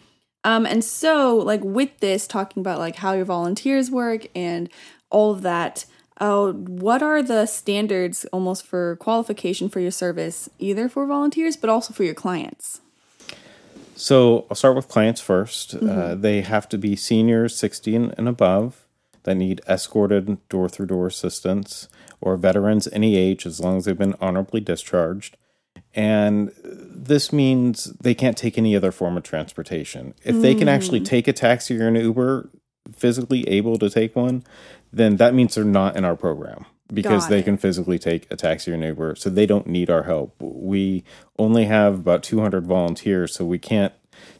Um, 0.45 0.65
and 0.65 0.85
so 0.85 1.37
like 1.39 1.65
with 1.65 1.99
this, 1.99 2.29
talking 2.29 2.61
about 2.61 2.79
like 2.79 2.95
how 2.97 3.15
your 3.15 3.25
volunteers 3.25 3.91
work 3.91 4.29
and 4.37 4.69
all 5.11 5.33
of 5.33 5.43
that. 5.43 5.85
Uh, 6.19 6.53
what 6.53 7.03
are 7.03 7.23
the 7.23 7.45
standards 7.47 8.25
almost 8.33 8.67
for 8.67 8.97
qualification 8.97 9.69
for 9.69 9.81
your 9.81 9.91
service, 9.91 10.49
either 10.59 10.89
for 10.89 11.07
volunteers 11.07 11.57
but 11.57 11.69
also 11.69 11.93
for 11.93 12.05
your 12.05 12.15
clients? 12.15 12.81
So 13.95 14.47
I'll 14.51 14.57
start 14.57 14.77
with 14.77 14.89
clients 14.89 15.23
1st 15.23 15.89
Uh, 15.89 16.15
they 16.15 16.43
have 16.43 16.69
to 16.69 16.79
be 16.79 16.97
seniors, 16.97 17.57
60 17.57 17.97
and, 17.97 18.15
and 18.19 18.29
above, 18.29 18.87
that 19.25 19.37
need 19.37 19.61
escorted 19.67 20.39
door 20.49 20.69
through 20.69 20.87
door 20.87 21.07
assistance, 21.07 21.89
or 22.21 22.37
veterans 22.37 22.89
any 22.93 23.17
age 23.17 23.47
as 23.47 23.61
long 23.61 23.79
as 23.79 23.85
they've 23.85 23.99
been 23.99 24.15
honorably 24.21 24.61
discharged. 24.61 25.37
And 25.95 26.53
this 26.63 27.33
means 27.33 27.85
they 28.01 28.15
can't 28.15 28.37
take 28.37 28.59
any 28.59 28.77
other 28.77 28.93
form 28.93 29.17
of 29.17 29.23
transportation. 29.23 30.15
If 30.25 30.41
they 30.43 30.55
can 30.55 30.69
actually 30.69 31.01
take 31.01 31.27
a 31.27 31.33
taxi 31.33 31.79
or 31.79 31.89
an 31.89 31.97
Uber, 31.97 32.51
physically 32.95 33.49
able 33.49 33.79
to 33.79 33.91
take 33.91 34.15
one, 34.15 34.45
then 34.93 35.17
that 35.17 35.35
means 35.35 35.55
they're 35.55 35.65
not 35.65 35.97
in 35.97 36.05
our 36.05 36.17
program 36.17 36.65
because 36.93 37.25
Got 37.25 37.31
they 37.31 37.39
it. 37.41 37.45
can 37.45 37.57
physically 37.57 37.99
take 37.99 38.27
a 38.31 38.37
taxi 38.37 38.71
or 38.71 38.75
an 38.75 38.83
Uber. 38.83 39.17
So 39.17 39.29
they 39.31 39.47
don't 39.47 39.67
need 39.67 39.91
our 39.91 40.05
help. 40.05 40.35
We 40.41 41.05
only 41.39 41.65
have 41.65 41.95
about 41.95 42.23
200 42.23 42.67
volunteers, 42.67 43.35
so 43.35 43.45
we 43.45 43.59
can't 43.59 43.93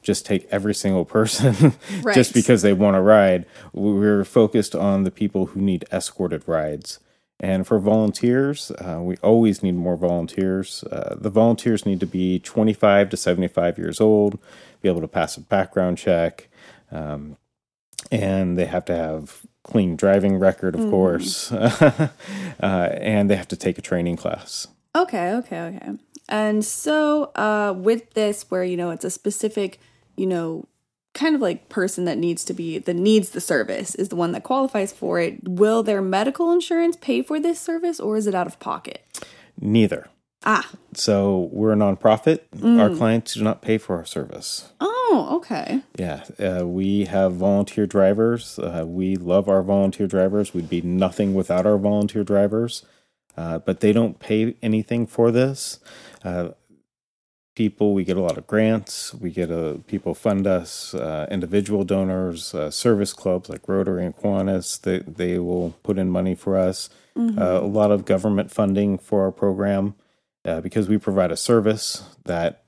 just 0.03 0.25
take 0.25 0.47
every 0.51 0.75
single 0.75 1.05
person 1.05 1.75
Right. 2.03 2.15
just 2.15 2.33
because 2.33 2.63
they 2.63 2.73
want 2.73 2.97
a 2.97 3.01
ride. 3.03 3.45
We're 3.73 4.25
focused 4.25 4.75
on 4.75 5.03
the 5.05 5.11
people 5.11 5.47
who 5.47 5.61
need 5.61 5.85
escorted 5.93 6.45
rides. 6.47 7.01
And 7.39 7.67
for 7.67 7.79
volunteers, 7.79 8.71
uh, 8.71 9.01
we 9.03 9.17
always 9.19 9.63
need 9.63 9.75
more 9.75 9.97
volunteers. 9.97 10.83
Uh, 10.85 11.17
the 11.21 11.29
volunteers 11.29 11.85
need 11.85 12.01
to 12.01 12.07
be 12.07 12.39
25 12.39 13.11
to 13.11 13.17
75 13.19 13.77
years 13.77 14.01
old, 14.01 14.39
be 14.81 14.89
able 14.89 15.03
to 15.03 15.09
pass 15.09 15.37
a 15.37 15.43
background 15.43 15.99
check, 15.99 16.49
um, 16.91 17.37
and 18.11 18.57
they 18.57 18.65
have 18.65 18.87
to 18.87 18.97
have 18.97 19.43
clean 19.67 19.97
driving 19.97 20.39
record, 20.39 20.75
of 20.75 20.89
course, 20.91 21.51
uh, 21.53 22.09
and 22.61 23.29
they 23.29 23.37
have 23.37 23.49
to 23.49 23.57
take 23.57 23.79
a 23.79 23.83
training 23.83 24.17
class. 24.17 24.69
Okay, 24.95 25.33
okay, 25.33 25.61
okay. 25.61 25.91
And 26.29 26.65
so, 26.65 27.33
uh, 27.35 27.75
with 27.77 28.15
this, 28.15 28.51
where 28.51 28.65
you 28.65 28.77
know 28.77 28.91
it's 28.91 29.05
a 29.05 29.11
specific, 29.11 29.79
you 30.17 30.27
know, 30.27 30.67
kind 31.15 31.35
of 31.35 31.41
like 31.41 31.69
person 31.69 32.05
that 32.05 32.19
needs 32.19 32.45
to 32.45 32.55
be 32.55 32.79
that 32.79 32.95
needs 32.95 33.31
the 33.31 33.41
service 33.41 33.95
is 33.97 34.09
the 34.09 34.17
one 34.17 34.33
that 34.33 34.45
qualifies 34.45 34.93
for 34.93 35.21
it. 35.21 35.47
Will 35.49 35.83
their 35.83 36.03
medical 36.03 36.53
insurance 36.53 36.97
pay 36.97 37.21
for 37.23 37.41
this 37.41 37.61
service, 37.61 37.99
or 37.99 38.17
is 38.17 38.27
it 38.27 38.35
out 38.35 38.47
of 38.47 38.59
pocket? 38.61 39.05
Neither. 39.61 40.09
Ah, 40.49 40.71
So 40.95 41.51
we're 41.53 41.73
a 41.73 41.77
nonprofit. 41.77 42.39
Our 42.81 42.95
clients 42.97 43.35
do 43.35 43.43
not 43.43 43.63
pay 43.63 43.79
for 43.79 43.97
our 43.97 44.05
service. 44.05 44.73
oh, 44.81 45.29
okay. 45.39 45.83
Yeah, 45.99 46.23
uh, 46.39 46.65
we 46.67 47.05
have 47.07 47.35
volunteer 47.35 47.87
drivers. 47.87 48.59
Uh, 48.59 48.85
we 48.87 49.17
love 49.17 49.49
our 49.49 49.63
volunteer 49.63 50.07
drivers. 50.07 50.55
We'd 50.55 50.69
be 50.71 50.83
nothing 50.83 51.35
without 51.35 51.67
our 51.67 51.79
volunteer 51.79 52.23
drivers, 52.23 52.85
uh, 53.37 53.59
but 53.59 53.81
they 53.81 53.93
don't 53.93 54.19
pay 54.21 54.55
anything 54.63 55.07
for 55.09 55.33
this. 55.33 55.81
Uh, 56.25 56.51
people, 57.57 57.93
we 57.95 58.05
get 58.05 58.17
a 58.17 58.21
lot 58.23 58.39
of 58.39 58.47
grants. 58.47 59.15
We 59.15 59.31
get 59.31 59.51
a 59.51 59.81
people 59.89 60.15
fund 60.15 60.47
us. 60.47 60.95
Uh, 60.95 61.27
individual 61.31 61.83
donors, 61.85 62.55
uh, 62.55 62.71
service 62.71 63.13
clubs 63.13 63.49
like 63.49 63.67
Rotary 63.69 64.05
and 64.07 64.17
Kiwanis, 64.17 64.81
they 64.83 64.99
they 65.01 65.39
will 65.41 65.75
put 65.83 65.99
in 65.99 66.09
money 66.11 66.35
for 66.37 66.57
us. 66.57 66.89
Uh, 67.19 67.61
a 67.63 67.67
lot 67.67 67.91
of 67.91 68.05
government 68.05 68.51
funding 68.53 68.99
for 68.99 69.23
our 69.25 69.33
program 69.33 69.95
uh, 70.47 70.61
because 70.61 70.89
we 70.89 70.97
provide 70.99 71.33
a 71.33 71.37
service 71.37 72.05
that 72.25 72.63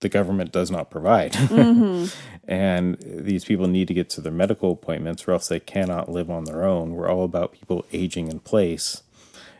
the 0.00 0.08
government 0.08 0.52
does 0.52 0.70
not 0.70 0.90
provide. 0.90 1.34
and 2.48 2.96
these 3.00 3.44
people 3.44 3.66
need 3.66 3.88
to 3.88 3.94
get 3.94 4.10
to 4.10 4.20
their 4.20 4.32
medical 4.32 4.72
appointments 4.72 5.26
or 5.26 5.32
else 5.32 5.48
they 5.48 5.60
cannot 5.60 6.10
live 6.10 6.30
on 6.30 6.44
their 6.44 6.64
own. 6.64 6.94
We're 6.94 7.08
all 7.08 7.24
about 7.24 7.52
people 7.52 7.86
aging 7.92 8.30
in 8.30 8.40
place. 8.40 9.02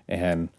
And 0.06 0.50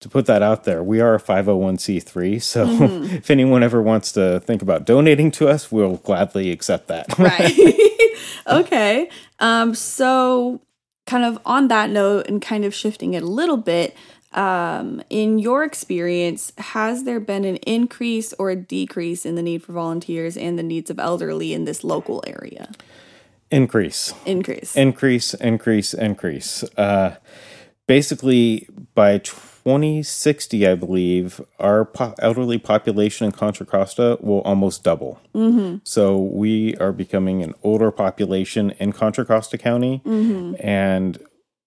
to 0.00 0.08
put 0.08 0.26
that 0.26 0.42
out 0.42 0.64
there, 0.64 0.82
we 0.82 1.00
are 1.00 1.14
a 1.14 1.20
501c3. 1.20 2.40
So 2.40 2.66
if 3.04 3.30
anyone 3.30 3.62
ever 3.62 3.82
wants 3.82 4.12
to 4.12 4.40
think 4.40 4.62
about 4.62 4.86
donating 4.86 5.30
to 5.32 5.48
us, 5.48 5.72
we'll 5.72 5.96
gladly 5.96 6.50
accept 6.50 6.88
that. 6.88 7.06
Right. 7.18 7.80
okay. 8.46 9.08
Um, 9.40 9.74
so 9.74 10.60
kind 11.06 11.24
of 11.24 11.38
on 11.44 11.68
that 11.68 11.90
note 11.90 12.28
and 12.28 12.40
kind 12.40 12.64
of 12.64 12.74
shifting 12.74 13.14
it 13.14 13.22
a 13.22 13.26
little 13.26 13.56
bit, 13.56 13.96
um, 14.34 15.02
in 15.10 15.38
your 15.38 15.64
experience, 15.64 16.52
has 16.58 17.04
there 17.04 17.20
been 17.20 17.44
an 17.44 17.56
increase 17.58 18.32
or 18.34 18.50
a 18.50 18.56
decrease 18.56 19.24
in 19.24 19.36
the 19.36 19.42
need 19.42 19.62
for 19.62 19.72
volunteers 19.72 20.36
and 20.36 20.58
the 20.58 20.62
needs 20.62 20.90
of 20.90 20.98
elderly 20.98 21.52
in 21.52 21.64
this 21.64 21.84
local 21.84 22.22
area? 22.26 22.72
Increase. 23.50 24.12
Increase. 24.26 24.74
increase, 24.74 25.34
increase, 25.34 25.94
increase. 25.94 26.64
Uh, 26.76 27.16
basically, 27.86 28.66
by 28.94 29.18
2060, 29.18 30.66
I 30.66 30.74
believe, 30.74 31.40
our 31.60 31.84
po- 31.84 32.14
elderly 32.18 32.58
population 32.58 33.26
in 33.26 33.32
Contra 33.32 33.64
Costa 33.64 34.18
will 34.20 34.40
almost 34.40 34.82
double. 34.82 35.20
Mm-hmm. 35.34 35.76
So 35.84 36.18
we 36.18 36.74
are 36.76 36.92
becoming 36.92 37.42
an 37.42 37.54
older 37.62 37.92
population 37.92 38.72
in 38.72 38.92
Contra 38.92 39.24
Costa 39.24 39.56
County, 39.56 40.02
and 40.60 41.18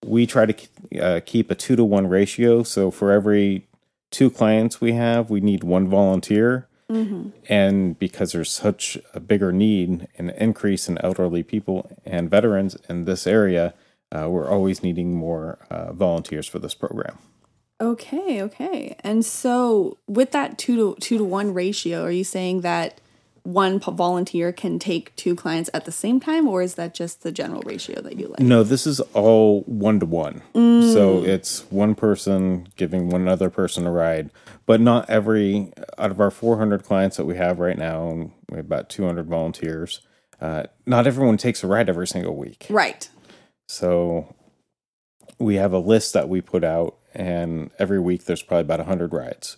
we 0.06 0.26
try 0.26 0.46
to 0.46 1.02
uh, 1.02 1.20
keep 1.26 1.52
a 1.52 1.56
two 1.56 1.76
to 1.76 1.84
one 1.84 2.08
ratio. 2.08 2.64
So 2.64 2.92
for 2.92 3.12
every 3.12 3.68
two 4.12 4.30
clients 4.30 4.80
we 4.80 4.94
have, 4.94 5.30
we 5.30 5.42
need 5.42 5.64
one 5.64 5.88
volunteer. 5.88 6.68
And 7.50 8.00
because 8.00 8.32
there's 8.32 8.50
such 8.50 8.98
a 9.14 9.20
bigger 9.20 9.52
need 9.52 10.08
and 10.18 10.30
increase 10.32 10.88
in 10.88 10.98
elderly 11.00 11.44
people 11.44 11.92
and 12.06 12.30
veterans 12.30 12.78
in 12.88 13.04
this 13.04 13.28
area, 13.28 13.74
uh, 14.12 14.30
we're 14.30 14.50
always 14.50 14.84
needing 14.84 15.14
more 15.14 15.60
uh, 15.70 15.92
volunteers 15.92 16.48
for 16.48 16.60
this 16.60 16.74
program. 16.74 17.18
Okay, 17.82 18.42
okay. 18.42 18.96
And 19.02 19.26
so 19.26 19.98
with 20.08 20.32
that 20.32 20.58
two 20.58 20.76
to 20.78 21.02
two 21.02 21.18
to 21.18 21.24
one 21.24 21.54
ratio, 21.54 22.04
are 22.04 22.12
you 22.12 22.24
saying 22.24 22.62
that 22.62 23.02
one 23.48 23.80
volunteer 23.80 24.52
can 24.52 24.78
take 24.78 25.16
two 25.16 25.34
clients 25.34 25.70
at 25.74 25.86
the 25.86 25.92
same 25.92 26.20
time, 26.20 26.50
or 26.50 26.62
is 26.62 26.76
that 26.76 26.94
just 26.94 27.24
the 27.24 27.32
general 27.32 27.62
ratio 27.62 28.02
that 28.02 28.20
you 28.20 28.28
like? 28.28 28.42
No, 28.42 28.62
this 28.62 28.86
is 28.86 29.00
all 29.14 29.62
one 29.62 30.02
to 30.02 30.06
one. 30.06 30.42
So 30.54 31.24
it's 31.24 31.62
one 31.72 31.96
person 31.96 32.68
giving 32.76 33.10
one 33.10 33.30
other 33.30 33.50
person 33.50 33.88
a 33.88 33.92
ride, 33.92 34.32
but 34.66 34.82
not 34.82 35.10
every 35.10 35.72
out 35.98 36.12
of 36.12 36.20
our 36.20 36.30
400 36.30 36.84
clients 36.84 37.16
that 37.16 37.26
we 37.26 37.38
have 37.38 37.60
right 37.60 37.78
now, 37.78 38.10
and 38.10 38.32
we 38.50 38.58
have 38.58 38.66
about 38.66 38.90
200 38.90 39.28
volunteers. 39.28 40.02
Uh, 40.42 40.64
not 40.86 41.08
everyone 41.08 41.38
takes 41.38 41.64
a 41.64 41.68
ride 41.68 41.88
every 41.88 42.08
single 42.08 42.36
week. 42.36 42.68
Right. 42.70 43.10
So 43.70 44.36
we 45.40 45.56
have 45.56 45.72
a 45.72 45.80
list 45.80 46.12
that 46.14 46.28
we 46.28 46.42
put 46.42 46.66
out, 46.66 46.98
and 47.14 47.72
every 47.80 48.00
week 48.00 48.26
there's 48.26 48.44
probably 48.44 48.64
about 48.64 48.80
100 48.80 49.14
rides. 49.14 49.58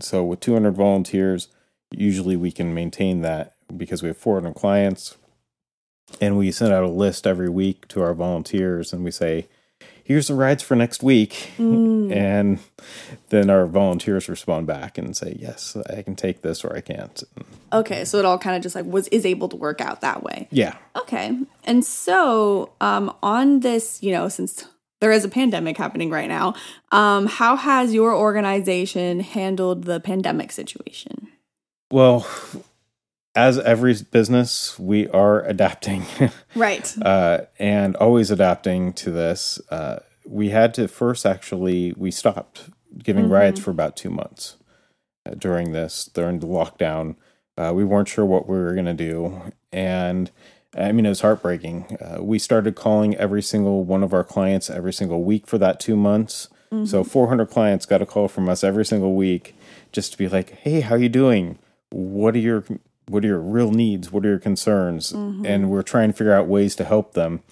So 0.00 0.22
with 0.22 0.40
200 0.40 0.74
volunteers, 0.74 1.48
usually 1.98 2.36
we 2.36 2.52
can 2.52 2.74
maintain 2.74 3.22
that 3.22 3.54
because 3.76 4.02
we 4.02 4.08
have 4.08 4.16
400 4.16 4.54
clients. 4.54 5.16
And 6.20 6.36
we 6.36 6.52
send 6.52 6.72
out 6.72 6.84
a 6.84 6.88
list 6.88 7.26
every 7.26 7.48
week 7.48 7.88
to 7.88 8.02
our 8.02 8.14
volunteers 8.14 8.92
and 8.92 9.02
we 9.04 9.10
say, 9.10 9.48
here's 10.04 10.28
the 10.28 10.34
rides 10.34 10.62
for 10.62 10.76
next 10.76 11.02
week. 11.02 11.50
And 12.04 12.60
then 13.30 13.50
our 13.50 13.66
volunteers 13.66 14.28
respond 14.28 14.66
back 14.66 14.98
and 14.98 15.16
say, 15.16 15.36
yes, 15.40 15.76
I 15.90 16.02
can 16.02 16.14
take 16.14 16.42
this 16.42 16.62
or 16.62 16.76
I 16.76 16.80
can't. 16.80 17.24
Okay, 17.72 18.04
so 18.04 18.18
it 18.18 18.24
all 18.24 18.38
kind 18.38 18.54
of 18.54 18.62
just 18.62 18.76
like 18.76 18.84
was 18.84 19.08
is 19.08 19.26
able 19.26 19.48
to 19.48 19.56
work 19.56 19.80
out 19.80 20.02
that 20.02 20.22
way. 20.22 20.46
Yeah. 20.52 20.76
Okay. 20.94 21.36
And 21.64 21.84
so, 21.84 22.72
um, 22.80 23.12
on 23.22 23.60
this, 23.60 24.00
you 24.02 24.12
know, 24.12 24.28
since 24.28 24.66
there 25.00 25.10
is 25.10 25.24
a 25.24 25.28
pandemic 25.28 25.76
happening 25.76 26.10
right 26.10 26.28
now, 26.28 26.54
um, 26.92 27.26
how 27.26 27.56
has 27.56 27.92
your 27.92 28.14
organization 28.14 29.20
handled 29.20 29.84
the 29.84 29.98
pandemic 29.98 30.52
situation? 30.52 31.28
Well, 31.90 32.26
as 33.34 33.58
every 33.58 33.94
business, 34.10 34.78
we 34.78 35.08
are 35.08 35.42
adapting. 35.42 36.04
Right. 36.54 36.94
uh, 37.02 37.42
and 37.58 37.96
always 37.96 38.30
adapting 38.30 38.92
to 38.94 39.10
this. 39.10 39.60
Uh, 39.70 39.98
we 40.24 40.50
had 40.50 40.72
to 40.74 40.86
first 40.86 41.26
actually 41.26 41.92
we 41.96 42.12
stopped 42.12 42.70
giving 43.02 43.28
rides 43.28 43.58
for 43.58 43.72
about 43.72 43.96
two 43.96 44.08
months 44.08 44.56
uh, 45.26 45.34
during 45.34 45.72
this 45.72 46.04
during 46.06 46.38
the 46.38 46.46
lockdown. 46.46 47.16
Uh, 47.58 47.72
we 47.74 47.84
weren't 47.84 48.08
sure 48.08 48.24
what 48.24 48.48
we 48.48 48.56
were 48.56 48.72
going 48.72 48.84
to 48.86 48.94
do, 48.94 49.52
and 49.72 50.30
I 50.76 50.92
mean, 50.92 51.06
it 51.06 51.08
was 51.08 51.20
heartbreaking. 51.20 51.98
Uh, 52.00 52.22
we 52.22 52.38
started 52.38 52.74
calling 52.74 53.16
every 53.16 53.42
single 53.42 53.84
one 53.84 54.02
of 54.02 54.12
our 54.12 54.24
clients 54.24 54.70
every 54.70 54.92
single 54.92 55.22
week 55.24 55.46
for 55.46 55.58
that 55.58 55.80
two 55.80 55.96
months. 55.96 56.48
Mm-hmm. 56.72 56.86
So 56.86 57.04
400 57.04 57.46
clients 57.46 57.86
got 57.86 58.02
a 58.02 58.06
call 58.06 58.28
from 58.28 58.48
us 58.48 58.64
every 58.64 58.84
single 58.84 59.14
week 59.14 59.56
just 59.92 60.12
to 60.12 60.18
be 60.18 60.28
like, 60.28 60.50
"Hey, 60.50 60.80
how 60.80 60.94
you 60.94 61.08
doing? 61.08 61.58
What 61.94 62.34
are 62.34 62.40
your 62.40 62.64
what 63.06 63.24
are 63.24 63.28
your 63.28 63.40
real 63.40 63.70
needs? 63.70 64.10
What 64.10 64.24
are 64.26 64.30
your 64.30 64.38
concerns?" 64.38 65.12
Mm-hmm. 65.12 65.46
And 65.46 65.70
we're 65.70 65.82
trying 65.82 66.10
to 66.10 66.16
figure 66.16 66.32
out 66.32 66.48
ways 66.48 66.74
to 66.76 66.84
help 66.84 67.14
them. 67.14 67.42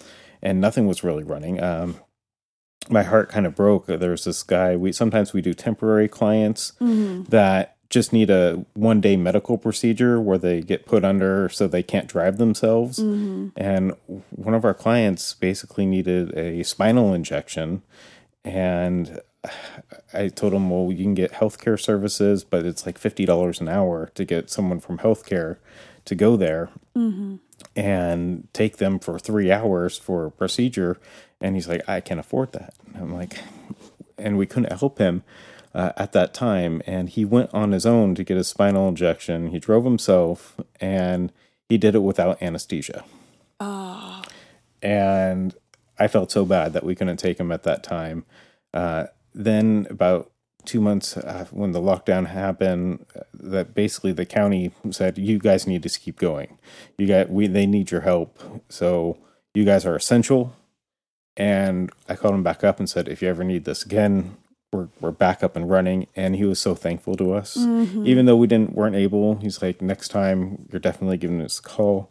And 0.42 0.60
nothing 0.60 0.86
was 0.88 1.04
really 1.04 1.22
running. 1.22 1.62
Um, 1.62 1.96
my 2.90 3.04
heart 3.04 3.28
kind 3.28 3.46
of 3.46 3.54
broke. 3.54 3.86
There's 3.86 4.24
this 4.24 4.42
guy. 4.42 4.76
We 4.76 4.92
sometimes 4.92 5.32
we 5.32 5.40
do 5.40 5.54
temporary 5.54 6.08
clients 6.08 6.72
mm-hmm. 6.80 7.24
that 7.30 7.76
just 7.92 8.12
need 8.12 8.30
a 8.30 8.64
one 8.72 9.00
day 9.00 9.16
medical 9.16 9.58
procedure 9.58 10.20
where 10.20 10.38
they 10.38 10.62
get 10.62 10.86
put 10.86 11.04
under 11.04 11.48
so 11.50 11.68
they 11.68 11.82
can't 11.82 12.08
drive 12.08 12.38
themselves. 12.38 12.98
Mm-hmm. 12.98 13.48
And 13.56 13.94
one 14.30 14.54
of 14.54 14.64
our 14.64 14.74
clients 14.74 15.34
basically 15.34 15.86
needed 15.86 16.36
a 16.36 16.62
spinal 16.64 17.12
injection. 17.12 17.82
And 18.44 19.20
I 20.14 20.28
told 20.28 20.52
him, 20.52 20.70
well, 20.70 20.92
you 20.92 21.04
can 21.04 21.14
get 21.14 21.32
healthcare 21.32 21.80
services, 21.80 22.44
but 22.44 22.64
it's 22.64 22.86
like 22.86 22.98
$50 22.98 23.60
an 23.60 23.68
hour 23.68 24.10
to 24.14 24.24
get 24.24 24.50
someone 24.50 24.80
from 24.80 24.98
healthcare 24.98 25.56
to 26.04 26.14
go 26.14 26.36
there 26.36 26.70
mm-hmm. 26.96 27.36
and 27.74 28.48
take 28.52 28.76
them 28.76 28.98
for 28.98 29.18
three 29.18 29.50
hours 29.50 29.98
for 29.98 30.26
a 30.26 30.30
procedure. 30.30 30.98
And 31.40 31.54
he's 31.54 31.68
like, 31.68 31.88
I 31.88 32.00
can't 32.00 32.20
afford 32.20 32.52
that. 32.52 32.74
And 32.86 33.02
I'm 33.02 33.14
like, 33.14 33.38
and 34.18 34.38
we 34.38 34.46
couldn't 34.46 34.72
help 34.78 34.98
him 34.98 35.24
uh, 35.74 35.92
at 35.96 36.12
that 36.12 36.34
time, 36.34 36.82
and 36.86 37.08
he 37.08 37.24
went 37.24 37.52
on 37.52 37.72
his 37.72 37.86
own 37.86 38.14
to 38.14 38.24
get 38.24 38.36
a 38.36 38.44
spinal 38.44 38.88
injection. 38.88 39.48
He 39.48 39.58
drove 39.58 39.84
himself, 39.84 40.60
and 40.80 41.32
he 41.68 41.78
did 41.78 41.94
it 41.94 42.02
without 42.02 42.42
anesthesia. 42.42 43.04
Oh. 43.58 44.22
And 44.82 45.54
I 45.98 46.08
felt 46.08 46.30
so 46.30 46.44
bad 46.44 46.72
that 46.74 46.84
we 46.84 46.94
couldn't 46.94 47.16
take 47.16 47.38
him 47.40 47.50
at 47.50 47.62
that 47.62 47.82
time. 47.82 48.24
Uh, 48.74 49.06
then 49.34 49.86
about 49.90 50.30
two 50.64 50.80
months 50.80 51.16
uh, 51.16 51.46
when 51.50 51.72
the 51.72 51.80
lockdown 51.80 52.26
happened, 52.28 53.04
uh, 53.16 53.20
that 53.34 53.74
basically 53.74 54.12
the 54.12 54.26
county 54.26 54.72
said, 54.90 55.18
"You 55.18 55.38
guys 55.38 55.66
need 55.66 55.82
to 55.82 55.88
keep 55.88 56.18
going. 56.18 56.58
You 56.98 57.06
got 57.06 57.30
we 57.30 57.46
they 57.46 57.66
need 57.66 57.90
your 57.90 58.02
help. 58.02 58.38
So 58.68 59.18
you 59.54 59.64
guys 59.64 59.84
are 59.86 59.96
essential." 59.96 60.54
And 61.36 61.90
I 62.08 62.14
called 62.14 62.34
him 62.34 62.42
back 62.42 62.62
up 62.62 62.78
and 62.78 62.88
said, 62.88 63.08
"If 63.08 63.22
you 63.22 63.28
ever 63.28 63.44
need 63.44 63.64
this 63.64 63.84
again, 63.84 64.36
we're 64.72 64.88
we're 65.00 65.10
back 65.10 65.42
up 65.42 65.54
and 65.54 65.70
running 65.70 66.06
and 66.16 66.34
he 66.34 66.44
was 66.44 66.58
so 66.58 66.74
thankful 66.74 67.14
to 67.16 67.32
us 67.32 67.56
mm-hmm. 67.56 68.06
even 68.06 68.26
though 68.26 68.36
we 68.36 68.46
didn't 68.46 68.74
weren't 68.74 68.96
able 68.96 69.36
he's 69.36 69.62
like 69.62 69.82
next 69.82 70.08
time 70.08 70.66
you're 70.72 70.80
definitely 70.80 71.18
giving 71.18 71.40
us 71.42 71.58
a 71.58 71.62
call 71.62 72.10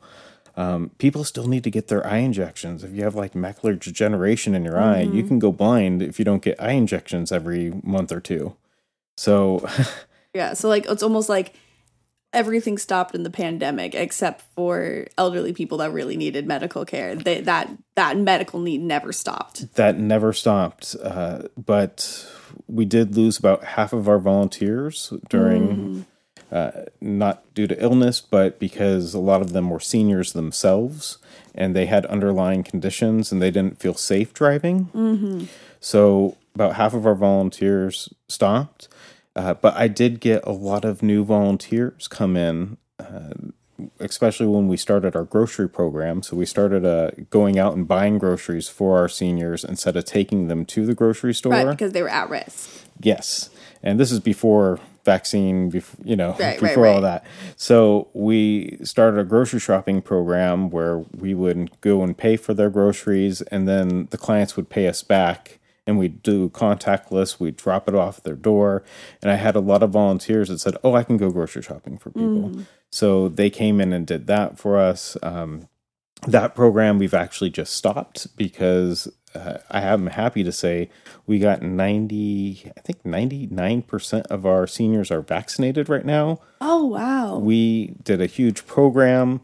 um, 0.55 0.91
people 0.97 1.23
still 1.23 1.47
need 1.47 1.63
to 1.63 1.71
get 1.71 1.87
their 1.87 2.05
eye 2.05 2.17
injections 2.17 2.83
if 2.83 2.93
you 2.93 3.03
have 3.03 3.15
like 3.15 3.33
macular 3.33 3.79
degeneration 3.79 4.53
in 4.53 4.63
your 4.63 4.75
mm-hmm. 4.75 4.89
eye 4.89 5.01
you 5.01 5.09
mm-hmm. 5.09 5.27
can 5.27 5.39
go 5.39 5.51
blind 5.51 6.01
if 6.01 6.19
you 6.19 6.25
don't 6.25 6.43
get 6.43 6.61
eye 6.61 6.71
injections 6.71 7.31
every 7.31 7.71
month 7.83 8.11
or 8.11 8.19
two 8.19 8.55
so 9.17 9.65
yeah 10.33 10.53
so 10.53 10.67
like 10.67 10.85
it's 10.87 11.03
almost 11.03 11.29
like 11.29 11.55
everything 12.33 12.77
stopped 12.77 13.13
in 13.13 13.23
the 13.23 13.29
pandemic 13.29 13.93
except 13.93 14.41
for 14.55 15.07
elderly 15.17 15.53
people 15.53 15.79
that 15.79 15.91
really 15.91 16.15
needed 16.15 16.47
medical 16.47 16.85
care. 16.85 17.15
They, 17.15 17.41
that 17.41 17.69
that 17.95 18.17
medical 18.17 18.59
need 18.59 18.81
never 18.81 19.11
stopped. 19.11 19.73
That 19.75 19.97
never 19.97 20.33
stopped. 20.33 20.95
Uh, 21.01 21.43
but 21.57 22.27
we 22.67 22.85
did 22.85 23.15
lose 23.15 23.37
about 23.37 23.63
half 23.63 23.93
of 23.93 24.07
our 24.07 24.19
volunteers 24.19 25.13
during. 25.29 25.67
Mm. 25.67 26.05
Uh, 26.51 26.83
not 26.99 27.41
due 27.53 27.65
to 27.65 27.81
illness, 27.81 28.19
but 28.19 28.59
because 28.59 29.13
a 29.13 29.19
lot 29.19 29.41
of 29.41 29.53
them 29.53 29.69
were 29.69 29.79
seniors 29.79 30.33
themselves 30.33 31.17
and 31.55 31.73
they 31.73 31.85
had 31.85 32.05
underlying 32.07 32.61
conditions 32.61 33.31
and 33.31 33.41
they 33.41 33.51
didn't 33.51 33.79
feel 33.79 33.93
safe 33.93 34.33
driving. 34.33 34.87
Mm-hmm. 34.87 35.45
So, 35.79 36.37
about 36.53 36.75
half 36.75 36.93
of 36.93 37.05
our 37.05 37.15
volunteers 37.15 38.13
stopped. 38.27 38.89
Uh, 39.35 39.53
but 39.53 39.75
I 39.75 39.87
did 39.87 40.19
get 40.19 40.45
a 40.45 40.51
lot 40.51 40.83
of 40.83 41.01
new 41.01 41.23
volunteers 41.23 42.09
come 42.09 42.35
in, 42.35 42.75
uh, 42.99 43.31
especially 43.99 44.47
when 44.47 44.67
we 44.67 44.75
started 44.75 45.15
our 45.15 45.23
grocery 45.23 45.69
program. 45.69 46.21
So 46.21 46.35
we 46.35 46.45
started 46.45 46.85
uh, 46.85 47.11
going 47.29 47.57
out 47.57 47.75
and 47.75 47.87
buying 47.87 48.17
groceries 48.17 48.67
for 48.67 48.97
our 48.97 49.07
seniors 49.07 49.63
instead 49.63 49.95
of 49.95 50.03
taking 50.03 50.49
them 50.49 50.65
to 50.65 50.85
the 50.85 50.93
grocery 50.93 51.33
store. 51.33 51.53
Right, 51.53 51.69
because 51.69 51.93
they 51.93 52.01
were 52.01 52.09
at 52.09 52.29
risk. 52.29 52.85
Yes. 52.99 53.49
And 53.81 53.99
this 53.99 54.11
is 54.11 54.19
before 54.19 54.79
vaccine, 55.05 55.69
before, 55.69 56.05
you 56.05 56.15
know, 56.15 56.35
right, 56.39 56.59
before 56.59 56.83
right, 56.83 56.95
all 56.95 57.01
that. 57.01 57.25
So 57.55 58.09
we 58.13 58.77
started 58.83 59.19
a 59.19 59.23
grocery 59.23 59.59
shopping 59.59 60.01
program 60.01 60.69
where 60.69 60.99
we 61.15 61.33
would 61.33 61.79
go 61.81 62.03
and 62.03 62.17
pay 62.17 62.37
for 62.37 62.53
their 62.53 62.69
groceries, 62.69 63.41
and 63.43 63.67
then 63.67 64.07
the 64.11 64.17
clients 64.17 64.55
would 64.55 64.69
pay 64.69 64.87
us 64.87 65.03
back 65.03 65.59
and 65.87 65.97
we'd 65.97 66.21
do 66.21 66.49
contactless. 66.49 67.39
we'd 67.39 67.57
drop 67.57 67.87
it 67.87 67.95
off 67.95 68.21
their 68.23 68.35
door. 68.35 68.83
And 69.21 69.31
I 69.31 69.35
had 69.35 69.55
a 69.55 69.59
lot 69.59 69.83
of 69.83 69.91
volunteers 69.91 70.49
that 70.49 70.59
said, 70.59 70.77
"Oh, 70.83 70.93
I 70.95 71.03
can 71.03 71.17
go 71.17 71.31
grocery 71.31 71.61
shopping 71.61 71.97
for 71.97 72.11
people." 72.11 72.49
Mm. 72.49 72.65
So 72.91 73.29
they 73.29 73.49
came 73.49 73.81
in 73.81 73.93
and 73.93 74.05
did 74.05 74.27
that 74.27 74.59
for 74.59 74.77
us. 74.77 75.17
Um, 75.23 75.67
that 76.27 76.53
program 76.53 76.99
we've 76.99 77.13
actually 77.13 77.49
just 77.49 77.73
stopped 77.75 78.35
because 78.37 79.11
uh, 79.33 79.57
I 79.69 79.81
am 79.81 80.07
happy 80.07 80.43
to 80.43 80.51
say 80.51 80.89
we 81.25 81.39
got 81.39 81.61
90, 81.61 82.71
I 82.77 82.81
think 82.81 83.03
99% 83.03 84.25
of 84.27 84.45
our 84.45 84.67
seniors 84.67 85.11
are 85.11 85.21
vaccinated 85.21 85.89
right 85.89 86.05
now. 86.05 86.39
Oh, 86.59 86.85
wow. 86.85 87.37
We 87.37 87.95
did 88.03 88.21
a 88.21 88.25
huge 88.25 88.65
program. 88.65 89.41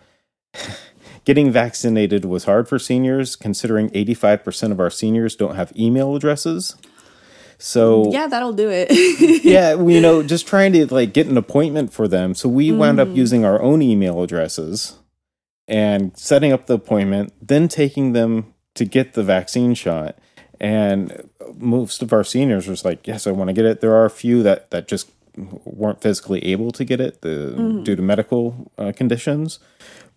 Getting 1.25 1.51
vaccinated 1.51 2.23
was 2.23 2.45
hard 2.45 2.69
for 2.69 2.79
seniors, 2.79 3.35
considering 3.35 3.89
85% 3.89 4.71
of 4.71 4.79
our 4.79 4.89
seniors 4.89 5.35
don't 5.35 5.55
have 5.55 5.73
email 5.77 6.15
addresses. 6.15 6.77
So 7.57 8.11
yeah, 8.11 8.27
that'll 8.27 8.53
do 8.53 8.69
it. 8.69 8.87
yeah, 9.43 9.73
you 9.81 9.99
know, 9.99 10.23
just 10.23 10.47
trying 10.47 10.73
to 10.73 10.93
like 10.93 11.13
get 11.13 11.27
an 11.27 11.37
appointment 11.37 11.91
for 11.91 12.07
them. 12.07 12.35
So 12.35 12.47
we 12.47 12.69
mm. 12.69 12.77
wound 12.77 12.99
up 12.99 13.07
mm. 13.07 13.15
using 13.15 13.43
our 13.43 13.61
own 13.61 13.81
email 13.81 14.21
addresses 14.21 14.97
and 15.67 16.15
setting 16.17 16.53
up 16.53 16.67
the 16.67 16.75
appointment, 16.75 17.33
then 17.41 17.67
taking 17.67 18.13
them 18.13 18.53
to 18.77 18.85
get 18.85 19.13
the 19.13 19.23
vaccine 19.23 19.73
shot. 19.73 20.17
And 20.59 21.29
most 21.55 22.01
of 22.01 22.11
our 22.11 22.23
seniors 22.23 22.67
was 22.67 22.83
like, 22.83 23.07
"Yes, 23.07 23.27
I 23.27 23.31
want 23.31 23.49
to 23.49 23.53
get 23.53 23.65
it." 23.65 23.81
There 23.81 23.93
are 23.93 24.05
a 24.05 24.09
few 24.09 24.41
that 24.43 24.71
that 24.71 24.87
just 24.87 25.11
weren't 25.65 26.01
physically 26.01 26.43
able 26.45 26.71
to 26.71 26.83
get 26.83 26.99
it 26.99 27.21
the, 27.21 27.53
mm. 27.57 27.83
due 27.83 27.95
to 27.95 28.01
medical 28.01 28.71
uh, 28.77 28.91
conditions. 28.95 29.59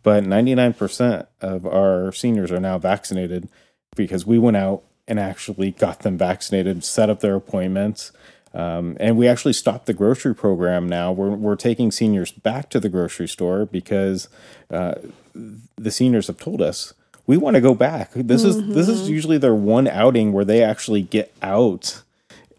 But 0.02 0.24
99% 0.24 1.26
of 1.42 1.66
our 1.66 2.10
seniors 2.12 2.50
are 2.50 2.60
now 2.60 2.78
vaccinated 2.78 3.48
because 3.96 4.24
we 4.24 4.38
went 4.38 4.56
out 4.56 4.82
and 5.06 5.20
actually 5.20 5.72
got 5.72 6.00
them 6.00 6.16
vaccinated, 6.16 6.84
set 6.84 7.10
up 7.10 7.20
their 7.20 7.36
appointments. 7.36 8.12
Um, 8.54 8.96
and 8.98 9.16
we 9.16 9.28
actually 9.28 9.52
stopped 9.52 9.86
the 9.86 9.92
grocery 9.92 10.34
program 10.34 10.88
now. 10.88 11.12
We're, 11.12 11.30
we're 11.30 11.56
taking 11.56 11.90
seniors 11.90 12.32
back 12.32 12.70
to 12.70 12.80
the 12.80 12.88
grocery 12.88 13.28
store 13.28 13.66
because 13.66 14.28
uh, 14.70 14.94
the 15.34 15.90
seniors 15.90 16.28
have 16.28 16.38
told 16.38 16.62
us 16.62 16.94
we 17.30 17.36
want 17.36 17.54
to 17.54 17.60
go 17.60 17.76
back. 17.76 18.10
This 18.12 18.42
mm-hmm. 18.42 18.70
is 18.70 18.74
this 18.74 18.88
is 18.88 19.02
mm-hmm. 19.02 19.12
usually 19.12 19.38
their 19.38 19.54
one 19.54 19.86
outing 19.86 20.32
where 20.32 20.44
they 20.44 20.64
actually 20.64 21.02
get 21.02 21.32
out 21.40 22.02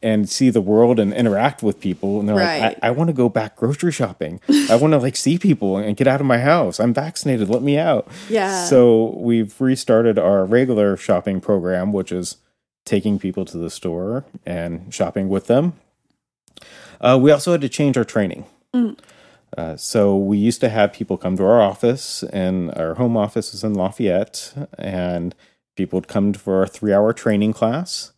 and 0.02 0.30
see 0.30 0.50
the 0.50 0.62
world 0.62 0.98
and 0.98 1.14
interact 1.14 1.62
with 1.62 1.82
people. 1.82 2.22
And 2.22 2.30
they're 2.30 2.38
right. 2.38 2.62
like, 2.62 2.80
I, 2.82 2.88
I 2.88 2.92
want 2.92 3.10
to 3.10 3.14
go 3.14 3.28
back 3.28 3.58
grocery 3.58 3.92
shopping. 3.92 4.40
I 4.70 4.78
want 4.78 4.94
to 4.94 4.98
like 4.98 5.18
see 5.18 5.38
people 5.38 5.76
and 5.76 5.98
get 5.98 6.08
out 6.08 6.22
of 6.22 6.26
my 6.26 6.38
house. 6.38 6.80
I'm 6.80 6.94
vaccinated. 6.94 7.50
Let 7.50 7.62
me 7.62 7.78
out. 7.78 8.08
Yeah. 8.30 8.64
So 8.64 9.14
we've 9.18 9.60
restarted 9.60 10.18
our 10.18 10.46
regular 10.46 10.96
shopping 10.96 11.42
program, 11.42 11.92
which 11.92 12.14
is 12.14 12.38
taking 12.86 13.20
people 13.20 13.44
to 13.44 13.58
the 13.58 13.70
store 13.70 14.24
and 14.46 14.92
shopping 14.94 15.28
with 15.28 15.48
them. 15.48 15.74
Uh, 17.02 17.20
we 17.22 17.30
also 17.30 17.52
had 17.52 17.60
to 17.60 17.70
change 17.70 17.98
our 17.98 18.06
training. 18.06 18.46
Mm. 18.74 18.98
Uh, 19.58 19.76
so 19.76 20.16
we 20.16 20.38
used 20.38 20.62
to 20.62 20.70
have 20.70 20.94
people 20.94 21.18
come 21.18 21.38
to 21.38 21.44
our 21.44 21.62
office, 21.62 22.24
and 22.24 22.74
our 22.76 22.96
home 22.96 23.18
office 23.18 23.54
is 23.54 23.64
in 23.64 23.74
Lafayette, 23.74 24.54
and 24.78 25.36
people 25.76 25.98
would 25.98 26.08
come 26.08 26.34
for 26.34 26.64
a 26.64 26.68
three-hour 26.68 27.14
training 27.14 27.54
class 27.54 28.12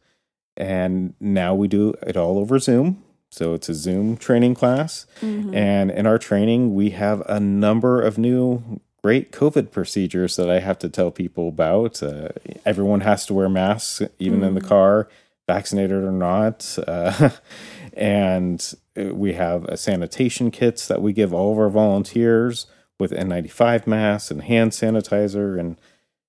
and 0.55 1.13
now 1.19 1.55
we 1.55 1.67
do 1.67 1.93
it 2.05 2.17
all 2.17 2.37
over 2.37 2.59
Zoom. 2.59 3.03
So 3.29 3.53
it's 3.53 3.69
a 3.69 3.73
Zoom 3.73 4.17
training 4.17 4.53
class. 4.53 5.07
Mm-hmm. 5.21 5.55
And 5.55 5.91
in 5.91 6.05
our 6.05 6.19
training, 6.19 6.75
we 6.75 6.91
have 6.91 7.21
a 7.21 7.39
number 7.39 8.01
of 8.01 8.17
new 8.17 8.79
great 9.01 9.31
COVID 9.31 9.71
procedures 9.71 10.35
that 10.35 10.49
I 10.49 10.59
have 10.59 10.77
to 10.79 10.89
tell 10.89 11.09
people 11.11 11.47
about. 11.49 12.03
Uh, 12.03 12.29
everyone 12.65 13.01
has 13.01 13.25
to 13.25 13.33
wear 13.33 13.49
masks, 13.49 14.01
even 14.19 14.39
mm-hmm. 14.39 14.47
in 14.49 14.55
the 14.55 14.61
mm. 14.61 14.67
car, 14.67 15.09
vaccinated 15.47 16.03
or 16.03 16.11
not. 16.11 16.77
Uh, 16.87 17.31
and 17.93 18.73
we 18.95 19.33
have 19.33 19.65
a 19.65 19.77
sanitation 19.77 20.51
kits 20.51 20.87
that 20.87 21.01
we 21.01 21.13
give 21.13 21.33
all 21.33 21.53
of 21.53 21.59
our 21.59 21.69
volunteers 21.69 22.67
with 22.99 23.11
N95 23.11 23.87
masks 23.87 24.31
and 24.31 24.43
hand 24.43 24.71
sanitizer 24.71 25.59
and 25.59 25.77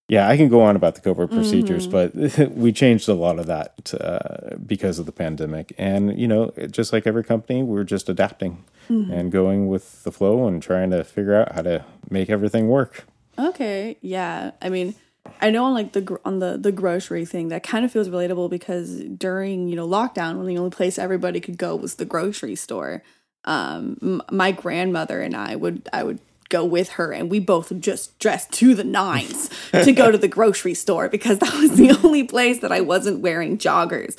yeah, 0.06 0.28
I 0.28 0.36
can 0.36 0.48
go 0.48 0.60
on 0.60 0.76
about 0.76 0.96
the 0.96 1.00
COVID 1.00 1.30
procedures, 1.30 1.88
mm-hmm. 1.88 2.36
but 2.36 2.50
we 2.56 2.72
changed 2.72 3.08
a 3.08 3.14
lot 3.14 3.38
of 3.38 3.46
that 3.46 3.94
uh, 3.98 4.56
because 4.56 4.98
of 4.98 5.06
the 5.06 5.12
pandemic. 5.12 5.72
And, 5.78 6.18
you 6.18 6.28
know, 6.28 6.52
just 6.70 6.92
like 6.92 7.06
every 7.06 7.24
company, 7.24 7.62
we're 7.62 7.84
just 7.84 8.10
adapting 8.10 8.64
mm-hmm. 8.90 9.10
and 9.10 9.32
going 9.32 9.66
with 9.66 10.02
the 10.04 10.12
flow 10.12 10.46
and 10.46 10.62
trying 10.62 10.90
to 10.90 11.04
figure 11.04 11.34
out 11.34 11.52
how 11.52 11.62
to 11.62 11.86
make 12.10 12.28
everything 12.28 12.68
work. 12.68 13.06
Okay, 13.38 13.96
yeah. 14.02 14.50
I 14.60 14.68
mean, 14.68 14.94
I 15.40 15.50
know 15.50 15.64
on 15.64 15.74
like 15.74 15.92
the 15.92 16.18
on 16.24 16.38
the 16.38 16.56
the 16.56 16.72
grocery 16.72 17.24
thing 17.24 17.48
that 17.48 17.62
kind 17.62 17.84
of 17.84 17.92
feels 17.92 18.08
relatable 18.08 18.50
because 18.50 19.00
during 19.00 19.68
you 19.68 19.76
know 19.76 19.86
lockdown 19.86 20.36
when 20.38 20.46
the 20.46 20.58
only 20.58 20.70
place 20.70 20.98
everybody 20.98 21.40
could 21.40 21.58
go 21.58 21.76
was 21.76 21.96
the 21.96 22.04
grocery 22.04 22.54
store, 22.56 23.02
um, 23.44 23.98
m- 24.02 24.22
my 24.30 24.52
grandmother 24.52 25.20
and 25.20 25.36
I 25.36 25.56
would 25.56 25.88
I 25.92 26.02
would 26.02 26.20
go 26.50 26.64
with 26.64 26.90
her 26.90 27.10
and 27.12 27.30
we 27.30 27.40
both 27.40 27.78
just 27.80 28.18
dressed 28.18 28.52
to 28.52 28.74
the 28.74 28.84
nines 28.84 29.50
to 29.72 29.92
go 29.92 30.10
to 30.10 30.18
the 30.18 30.28
grocery 30.38 30.74
store 30.74 31.08
because 31.08 31.38
that 31.38 31.52
was 31.54 31.72
the 31.76 31.90
only 32.04 32.22
place 32.22 32.60
that 32.60 32.70
I 32.70 32.80
wasn't 32.80 33.20
wearing 33.20 33.56
joggers 33.58 34.16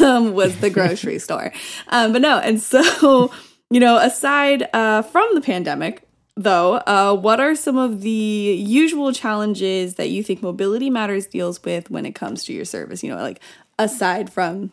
um, 0.00 0.32
was 0.32 0.58
the 0.60 0.70
grocery 0.70 1.18
store. 1.18 1.52
Um, 1.90 2.12
but 2.12 2.22
no, 2.22 2.38
and 2.38 2.60
so 2.60 3.30
you 3.70 3.80
know 3.80 3.96
aside 3.98 4.68
uh, 4.72 5.02
from 5.02 5.28
the 5.34 5.40
pandemic 5.40 6.07
though, 6.38 6.74
uh, 6.86 7.14
what 7.14 7.40
are 7.40 7.54
some 7.54 7.76
of 7.76 8.00
the 8.00 8.10
usual 8.10 9.12
challenges 9.12 9.96
that 9.96 10.10
you 10.10 10.22
think 10.22 10.42
Mobility 10.42 10.88
Matters 10.88 11.26
deals 11.26 11.62
with 11.62 11.90
when 11.90 12.06
it 12.06 12.14
comes 12.14 12.44
to 12.44 12.52
your 12.52 12.64
service? 12.64 13.02
You 13.02 13.10
know, 13.10 13.16
like 13.16 13.40
aside 13.78 14.32
from 14.32 14.72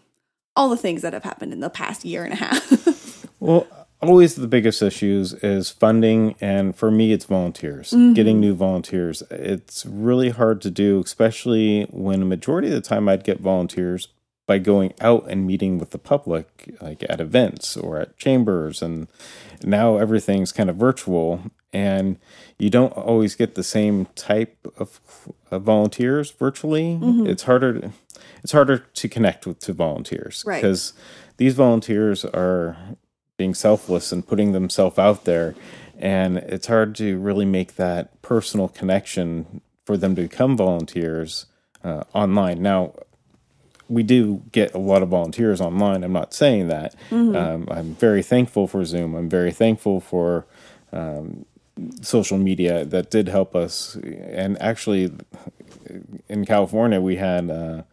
all 0.55 0.69
the 0.69 0.77
things 0.77 1.01
that 1.01 1.13
have 1.13 1.23
happened 1.23 1.51
in 1.51 1.59
the 1.59 1.69
past 1.69 2.05
year 2.05 2.23
and 2.23 2.33
a 2.33 2.37
half. 2.37 3.25
well, 3.39 3.67
always 4.01 4.35
the 4.35 4.47
biggest 4.47 4.81
issues 4.81 5.33
is 5.33 5.69
funding, 5.69 6.35
and 6.39 6.75
for 6.75 6.91
me, 6.91 7.11
it's 7.11 7.25
volunteers. 7.25 7.91
Mm-hmm. 7.91 8.13
Getting 8.13 8.39
new 8.39 8.53
volunteers. 8.53 9.23
It's 9.29 9.85
really 9.85 10.29
hard 10.29 10.61
to 10.61 10.71
do, 10.71 11.01
especially 11.03 11.87
when 11.89 12.21
a 12.21 12.25
majority 12.25 12.67
of 12.69 12.73
the 12.73 12.81
time 12.81 13.09
I'd 13.09 13.23
get 13.23 13.39
volunteers 13.39 14.07
by 14.47 14.59
going 14.59 14.93
out 15.01 15.25
and 15.27 15.47
meeting 15.47 15.79
with 15.79 15.91
the 15.91 15.97
public, 15.97 16.75
like 16.81 17.03
at 17.09 17.19
events 17.19 17.75
or 17.75 17.99
at 17.99 18.17
chambers. 18.17 18.81
And 18.81 19.07
now 19.63 19.97
everything's 19.97 20.51
kind 20.51 20.69
of 20.69 20.75
virtual, 20.75 21.51
and 21.73 22.17
you 22.59 22.69
don't 22.69 22.93
always 22.93 23.35
get 23.35 23.55
the 23.55 23.63
same 23.63 24.05
type 24.15 24.55
of, 24.77 24.99
of 25.51 25.63
volunteers 25.63 26.31
virtually. 26.31 26.99
Mm-hmm. 27.01 27.27
It's 27.27 27.43
harder. 27.43 27.79
To, 27.79 27.91
it's 28.43 28.51
harder 28.51 28.77
to 28.77 29.09
connect 29.09 29.47
with 29.47 29.59
to 29.61 29.73
volunteers 29.73 30.43
because 30.45 30.93
right. 30.95 31.35
these 31.37 31.55
volunteers 31.55 32.23
are 32.23 32.77
being 33.37 33.55
selfless 33.55 34.11
and 34.11 34.25
putting 34.25 34.51
themselves 34.51 34.99
out 34.99 35.25
there, 35.25 35.55
and 35.97 36.37
it's 36.37 36.67
hard 36.67 36.95
to 36.95 37.17
really 37.17 37.45
make 37.45 37.75
that 37.75 38.21
personal 38.21 38.67
connection 38.67 39.61
for 39.85 39.97
them 39.97 40.15
to 40.15 40.21
become 40.21 40.55
volunteers 40.55 41.47
uh, 41.83 42.03
online. 42.13 42.61
Now, 42.61 42.93
we 43.87 44.03
do 44.03 44.43
get 44.51 44.73
a 44.73 44.77
lot 44.79 45.03
of 45.03 45.09
volunteers 45.09 45.61
online. 45.61 46.03
I'm 46.03 46.13
not 46.13 46.33
saying 46.33 46.67
that. 46.69 46.95
Mm-hmm. 47.09 47.35
Um, 47.35 47.67
I'm 47.69 47.95
very 47.95 48.23
thankful 48.23 48.67
for 48.67 48.83
Zoom. 48.85 49.15
I'm 49.15 49.29
very 49.29 49.51
thankful 49.51 49.99
for 49.99 50.45
um, 50.91 51.45
social 52.01 52.37
media 52.37 52.85
that 52.85 53.11
did 53.11 53.27
help 53.27 53.55
us. 53.55 53.95
And 53.95 54.59
actually, 54.61 55.11
in 56.27 56.45
California, 56.45 56.99
we 57.01 57.17
had 57.17 57.49
uh, 57.49 57.83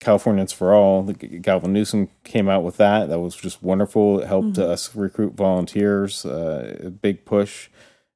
Californians 0.00 0.52
for 0.52 0.74
All. 0.74 1.02
Gavin 1.02 1.72
Newsom 1.72 2.08
came 2.24 2.48
out 2.48 2.62
with 2.62 2.76
that. 2.76 3.08
That 3.08 3.20
was 3.20 3.34
just 3.34 3.62
wonderful. 3.62 4.20
It 4.20 4.26
helped 4.26 4.54
mm-hmm. 4.54 4.70
us 4.70 4.94
recruit 4.94 5.34
volunteers. 5.34 6.24
Uh, 6.24 6.78
a 6.84 6.90
big 6.90 7.24
push. 7.24 7.68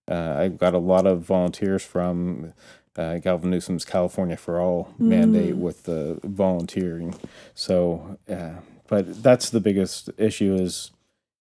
Uh, 0.09 0.35
I 0.39 0.49
got 0.49 0.75
a 0.75 0.79
lot 0.79 1.07
of 1.07 1.23
volunteers 1.23 1.85
from 1.85 2.53
uh, 2.97 3.19
Gavin 3.19 3.51
Newsom's 3.51 3.85
California 3.85 4.37
for 4.37 4.61
All 4.61 4.93
mm. 5.01 5.07
mandate 5.07 5.57
with 5.57 5.85
the 5.85 6.21
volunteering. 6.25 7.15
So, 7.55 8.19
uh, 8.29 8.61
but 8.89 9.23
that's 9.23 9.51
the 9.51 9.61
biggest 9.61 10.11
issue 10.19 10.55
is 10.55 10.91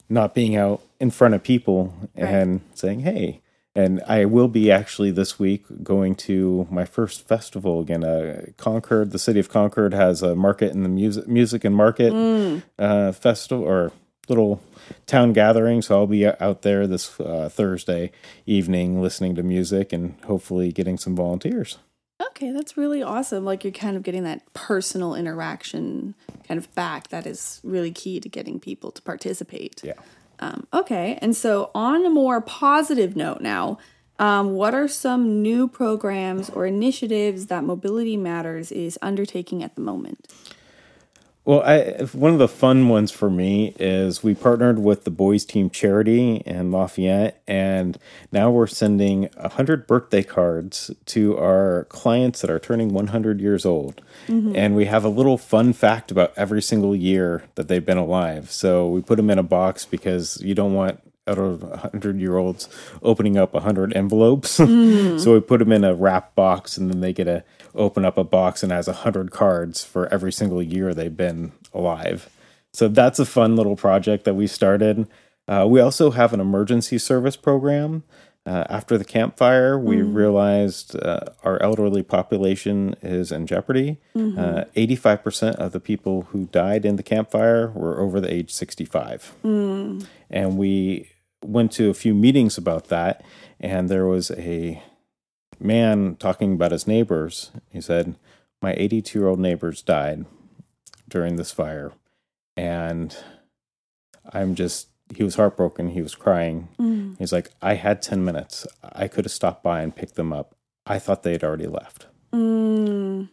not 0.10 0.34
being 0.34 0.56
out 0.56 0.82
in 1.00 1.12
front 1.12 1.34
of 1.34 1.44
people 1.44 1.94
right. 2.16 2.26
and 2.26 2.62
saying, 2.74 3.02
"Hey." 3.02 3.42
And 3.74 4.02
I 4.06 4.26
will 4.26 4.50
be 4.50 4.70
actually 4.70 5.12
this 5.12 5.40
week 5.40 5.64
going 5.82 6.16
to 6.16 6.68
my 6.70 6.84
first 6.84 7.26
festival 7.26 7.80
again. 7.80 8.04
Uh, 8.04 8.48
Concord, 8.58 9.12
the 9.12 9.18
city 9.18 9.40
of 9.40 9.48
Concord, 9.48 9.94
has 9.94 10.22
a 10.22 10.36
market 10.36 10.74
in 10.74 10.84
the 10.84 10.90
music, 10.90 11.26
music 11.26 11.64
and 11.64 11.74
market 11.74 12.12
mm. 12.12 12.64
uh, 12.78 13.14
festival 13.14 13.64
or 13.64 13.94
little 14.28 14.62
town 15.06 15.34
gathering. 15.34 15.82
So 15.82 16.00
I'll 16.00 16.08
be 16.08 16.26
out 16.26 16.62
there 16.62 16.88
this 16.88 17.20
uh, 17.20 17.50
Thursday 17.52 18.12
evening 18.46 19.02
listening 19.02 19.36
to 19.36 19.44
music 19.44 19.94
and 19.94 20.16
hopefully 20.26 20.72
getting 20.72 20.98
some 20.98 21.16
volunteers. 21.16 21.78
Okay, 22.30 22.52
that's 22.52 22.78
really 22.78 23.02
awesome. 23.02 23.46
Like 23.46 23.64
you're 23.64 23.74
kind 23.74 23.98
of 23.98 24.04
getting 24.04 24.24
that 24.24 24.42
personal 24.54 25.16
interaction 25.16 26.16
kind 26.48 26.58
of 26.58 26.74
back. 26.76 27.10
That 27.10 27.26
is 27.26 27.60
really 27.64 27.92
key 27.92 28.20
to 28.20 28.30
getting 28.30 28.60
people 28.60 28.92
to 28.92 29.02
participate. 29.02 29.82
Yeah. 29.84 29.94
Um, 30.40 30.68
okay, 30.74 31.20
and 31.22 31.36
so 31.36 31.70
on 31.76 32.06
a 32.06 32.10
more 32.10 32.42
positive 32.42 33.16
note 33.16 33.42
now, 33.42 33.78
um, 34.18 34.54
what 34.54 34.74
are 34.76 34.88
some 34.88 35.42
new 35.42 35.68
programs 35.68 36.50
or 36.50 36.66
initiatives 36.66 37.48
that 37.48 37.64
Mobility 37.64 38.18
Matters 38.18 38.72
is 38.72 38.98
undertaking 39.02 39.64
at 39.64 39.76
the 39.76 39.82
moment? 39.82 40.28
Well, 41.44 41.64
I, 41.64 42.04
one 42.12 42.34
of 42.34 42.40
the 42.40 42.48
fun 42.48 42.88
ones 42.88 43.10
for 43.10 43.30
me 43.30 43.74
is 43.80 44.24
we 44.24 44.36
partnered 44.36 44.78
with 44.78 45.06
the 45.06 45.12
boys 45.12 45.44
team 45.44 45.72
charity 45.72 46.36
in 46.46 46.72
Lafayette, 46.72 47.42
and 47.48 47.98
now 48.32 48.52
we're 48.52 48.68
sending 48.68 49.24
100 49.38 49.88
birthday 49.88 50.22
cards 50.22 50.92
to 51.08 51.36
our 51.40 51.88
clients 51.90 52.42
that 52.42 52.52
are 52.52 52.60
turning 52.60 52.94
100 52.94 53.42
years 53.42 53.66
old. 53.66 54.02
Mm-hmm. 54.28 54.56
And 54.56 54.76
we 54.76 54.86
have 54.86 55.04
a 55.04 55.10
little 55.10 55.40
fun 55.40 55.74
fact 55.74 56.12
about 56.12 56.32
every 56.38 56.62
single 56.62 56.96
year 56.96 57.44
that 57.56 57.68
they've 57.68 57.86
been 57.86 57.98
alive. 57.98 58.52
So 58.52 58.88
we 58.88 59.02
put 59.02 59.16
them 59.16 59.32
in 59.32 59.40
a 59.40 59.44
box 59.44 59.84
because 59.84 60.40
you 60.44 60.54
don't 60.54 60.74
want 60.74 61.00
out 61.28 61.38
of 61.38 61.64
100 61.64 62.20
year 62.20 62.38
olds 62.38 62.68
opening 63.02 63.38
up 63.38 63.54
100 63.54 63.96
envelopes. 63.96 64.60
Mm. 64.72 65.20
so 65.20 65.34
we 65.34 65.40
put 65.40 65.60
them 65.60 65.72
in 65.72 65.84
a 65.84 65.94
wrap 65.94 66.36
box 66.36 66.78
and 66.78 66.90
then 66.90 67.02
they 67.02 67.14
get 67.14 67.28
a 67.28 67.44
open 67.76 68.06
up 68.06 68.18
a 68.18 68.24
box 68.24 68.64
and 68.64 68.72
has 68.72 68.88
a 68.88 68.94
hundred 68.94 69.32
cards 69.32 69.84
for 69.84 70.12
every 70.14 70.32
single 70.32 70.62
year 70.62 70.94
they've 70.94 71.16
been 71.16 71.52
alive. 71.74 72.30
So 72.74 72.88
that's 72.88 73.20
a 73.20 73.26
fun 73.26 73.56
little 73.56 73.76
project 73.76 74.24
that 74.26 74.34
we 74.34 74.48
started. 74.48 75.08
Uh, 75.48 75.66
we 75.68 75.80
also 75.80 76.12
have 76.12 76.34
an 76.34 76.40
emergency 76.40 76.98
service 76.98 77.36
program. 77.36 78.04
Uh, 78.44 78.64
after 78.70 78.98
the 78.98 79.06
Camp 79.06 79.38
Fire, 79.38 79.78
we 79.78 79.98
mm. 79.98 80.16
realized 80.16 80.96
uh, 80.96 81.20
our 81.44 81.62
elderly 81.62 82.02
population 82.02 82.96
is 83.04 83.32
in 83.32 83.46
jeopardy. 83.46 83.98
Mm-hmm. 84.16 84.72
85% 84.80 85.44
uh, 85.60 85.64
of 85.64 85.74
the 85.74 85.80
people 85.80 86.24
who 86.32 86.48
died 86.48 86.84
in 86.84 86.96
the 86.96 87.04
Camp 87.04 87.30
Fire 87.30 87.70
were 87.70 88.00
over 88.00 88.20
the 88.20 88.34
age 88.34 88.52
65. 88.52 89.36
Mm. 89.44 90.08
And 90.32 90.58
we 90.58 91.12
went 91.44 91.72
to 91.74 91.92
a 91.92 91.94
few 91.94 92.16
meetings 92.16 92.58
about 92.58 92.86
that, 92.86 93.24
and 93.60 93.90
there 93.90 94.08
was 94.08 94.32
a 94.32 94.82
man 95.62 96.16
talking 96.18 96.54
about 96.54 96.72
his 96.72 96.88
neighbors, 96.88 97.52
he 97.70 97.82
said, 97.82 98.16
My 98.62 98.74
82 98.78 99.20
year 99.20 99.28
old 99.28 99.40
neighbors 99.40 99.82
died 99.82 100.26
during 101.08 101.36
this 101.36 101.52
fire. 101.52 101.94
And 102.58 103.16
I'm 104.32 104.56
just, 104.56 104.88
he 105.16 105.24
was 105.24 105.36
heartbroken. 105.36 105.90
He 105.90 106.02
was 106.02 106.16
crying. 106.16 106.70
Mm. 106.80 107.18
He's 107.18 107.34
like, 107.34 107.52
I 107.62 107.76
had 107.76 108.02
10 108.02 108.24
minutes. 108.24 108.68
I 108.84 109.08
could 109.08 109.26
have 109.26 109.32
stopped 109.32 109.64
by 109.64 109.82
and 109.82 109.96
picked 109.96 110.16
them 110.16 110.34
up. 110.34 110.56
I 110.86 111.00
thought 111.00 111.24
they 111.24 111.34
had 111.34 111.44
already 111.44 111.68
left. 111.68 112.08
Mm. 112.34 113.30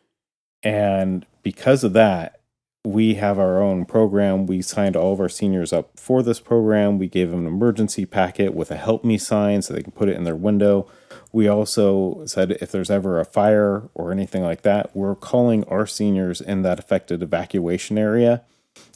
And 0.62 1.26
because 1.42 1.84
of 1.84 1.92
that, 1.94 2.40
we 2.84 3.14
have 3.14 3.38
our 3.38 3.60
own 3.60 3.84
program. 3.84 4.46
We 4.46 4.62
signed 4.62 4.96
all 4.96 5.12
of 5.12 5.20
our 5.20 5.28
seniors 5.28 5.72
up 5.72 5.98
for 5.98 6.22
this 6.22 6.40
program. 6.40 6.98
We 6.98 7.08
gave 7.08 7.30
them 7.30 7.40
an 7.40 7.46
emergency 7.46 8.06
packet 8.06 8.54
with 8.54 8.70
a 8.70 8.76
help 8.76 9.04
me 9.04 9.18
sign 9.18 9.62
so 9.62 9.74
they 9.74 9.82
can 9.82 9.92
put 9.92 10.08
it 10.08 10.16
in 10.16 10.24
their 10.24 10.36
window. 10.36 10.88
We 11.32 11.48
also 11.48 12.24
said 12.26 12.52
if 12.52 12.72
there's 12.72 12.90
ever 12.90 13.20
a 13.20 13.24
fire 13.24 13.88
or 13.94 14.12
anything 14.12 14.42
like 14.42 14.62
that, 14.62 14.94
we're 14.96 15.14
calling 15.14 15.64
our 15.64 15.86
seniors 15.86 16.40
in 16.40 16.62
that 16.62 16.78
affected 16.78 17.22
evacuation 17.22 17.98
area 17.98 18.42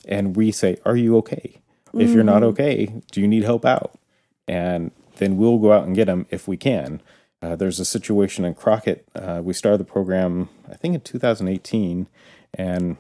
and 0.07 0.37
we 0.37 0.51
say, 0.51 0.79
Are 0.85 0.97
you 0.97 1.17
okay? 1.19 1.61
Mm-hmm. 1.89 2.01
If 2.01 2.11
you're 2.11 2.25
not 2.25 2.43
mm. 2.43 2.47
okay, 2.47 2.95
do 3.11 3.21
you 3.21 3.29
need 3.29 3.45
help 3.45 3.65
out? 3.65 3.99
And 4.49 4.91
then 5.17 5.37
we'll 5.37 5.59
go 5.59 5.73
out 5.73 5.87
and 5.87 5.95
get 5.95 6.07
them 6.07 6.27
if 6.31 6.49
we 6.49 6.57
can. 6.57 7.01
Uh, 7.43 7.57
there's 7.57 7.81
a 7.81 7.85
situation 7.85 8.45
in 8.45 8.55
Crockett. 8.55 9.07
Uh, 9.15 9.41
we 9.43 9.53
started 9.53 9.79
the 9.79 9.85
program, 9.85 10.49
I 10.71 10.75
think, 10.75 10.95
in 10.95 11.01
2018, 11.01 12.07
and 12.55 12.97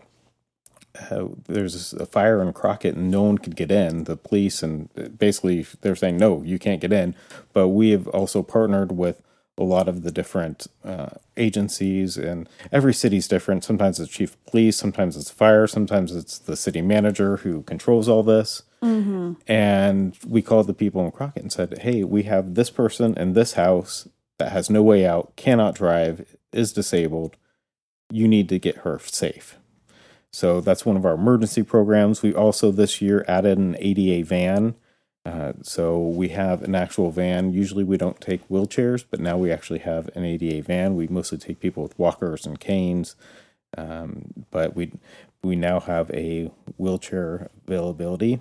uh, 1.11 1.28
there's 1.46 1.92
a 1.94 2.07
fire 2.07 2.42
in 2.42 2.52
Crockett 2.52 2.96
and 2.96 3.11
no 3.11 3.22
one 3.22 3.38
could 3.38 3.57
get 3.57 3.70
in. 3.70 4.05
The 4.05 4.16
police 4.16 4.62
and 4.62 4.88
basically 5.18 5.66
they're 5.81 5.96
saying 5.96 6.16
no, 6.16 6.42
you 6.42 6.59
can't 6.59 6.81
get 6.81 6.92
in. 6.92 7.14
But 7.52 7.68
we 7.68 7.90
have 7.90 8.09
also 8.09 8.42
partnered 8.42 8.92
with 8.92 9.22
a 9.59 9.64
lot 9.64 9.88
of 9.88 10.02
the 10.02 10.11
different 10.11 10.66
uh, 10.85 11.11
agencies, 11.37 12.16
and 12.16 12.48
every 12.70 12.94
city's 12.94 13.28
different. 13.28 13.64
Sometimes 13.64 14.00
it's 14.00 14.11
chief 14.11 14.35
of 14.35 14.46
police, 14.46 14.76
sometimes 14.76 15.16
it's 15.16 15.31
fire, 15.31 15.66
sometimes 15.66 16.14
it's 16.14 16.38
the 16.38 16.57
city 16.57 16.81
manager 16.81 17.38
who 17.38 17.62
controls 17.62 18.09
all 18.09 18.22
this. 18.22 18.62
Mm-hmm. 18.83 19.35
And 19.46 20.16
we 20.26 20.42
called 20.42 20.66
the 20.66 20.74
people 20.74 21.05
in 21.05 21.12
Crockett 21.12 21.42
and 21.42 21.52
said, 21.52 21.78
"Hey, 21.78 22.02
we 22.02 22.24
have 22.24 22.55
this 22.55 22.70
person 22.70 23.16
in 23.16 23.35
this 23.35 23.52
house 23.52 24.09
that 24.38 24.52
has 24.52 24.70
no 24.70 24.83
way 24.83 25.07
out, 25.07 25.37
cannot 25.37 25.74
drive, 25.74 26.37
is 26.52 26.72
disabled. 26.72 27.37
You 28.11 28.26
need 28.26 28.48
to 28.48 28.59
get 28.59 28.78
her 28.78 28.98
safe." 28.98 29.59
So 30.33 30.61
that's 30.61 30.87
one 30.87 30.97
of 30.97 31.05
our 31.05 31.14
emergency 31.14 31.62
programs. 31.62 32.23
We 32.23 32.35
also 32.35 32.71
this 32.71 33.01
year 33.03 33.25
added 33.29 33.59
an 33.59 33.77
ADA 33.79 34.25
van 34.25 34.75
Uh, 35.25 35.53
so 35.62 36.01
we 36.01 36.31
have 36.31 36.62
an 36.62 36.75
actual 36.75 37.11
van. 37.12 37.53
Usually 37.53 37.85
we 37.85 37.97
don't 37.97 38.21
take 38.21 38.49
wheelchairs, 38.49 39.05
but 39.09 39.21
now 39.21 39.38
we 39.38 39.53
actually 39.53 39.79
have 39.81 40.11
an 40.16 40.25
ADA 40.25 40.62
van. 40.62 40.97
We 40.97 41.07
mostly 41.07 41.38
take 41.38 41.61
people 41.61 41.83
with 41.83 41.97
walkers 41.99 42.45
and 42.45 42.59
canes, 42.59 43.14
um, 43.79 44.47
but 44.51 44.75
we 44.75 44.92
we 45.45 45.55
now 45.55 45.81
have 45.81 46.11
a 46.11 46.51
wheelchair 46.77 47.51
availability. 47.66 48.40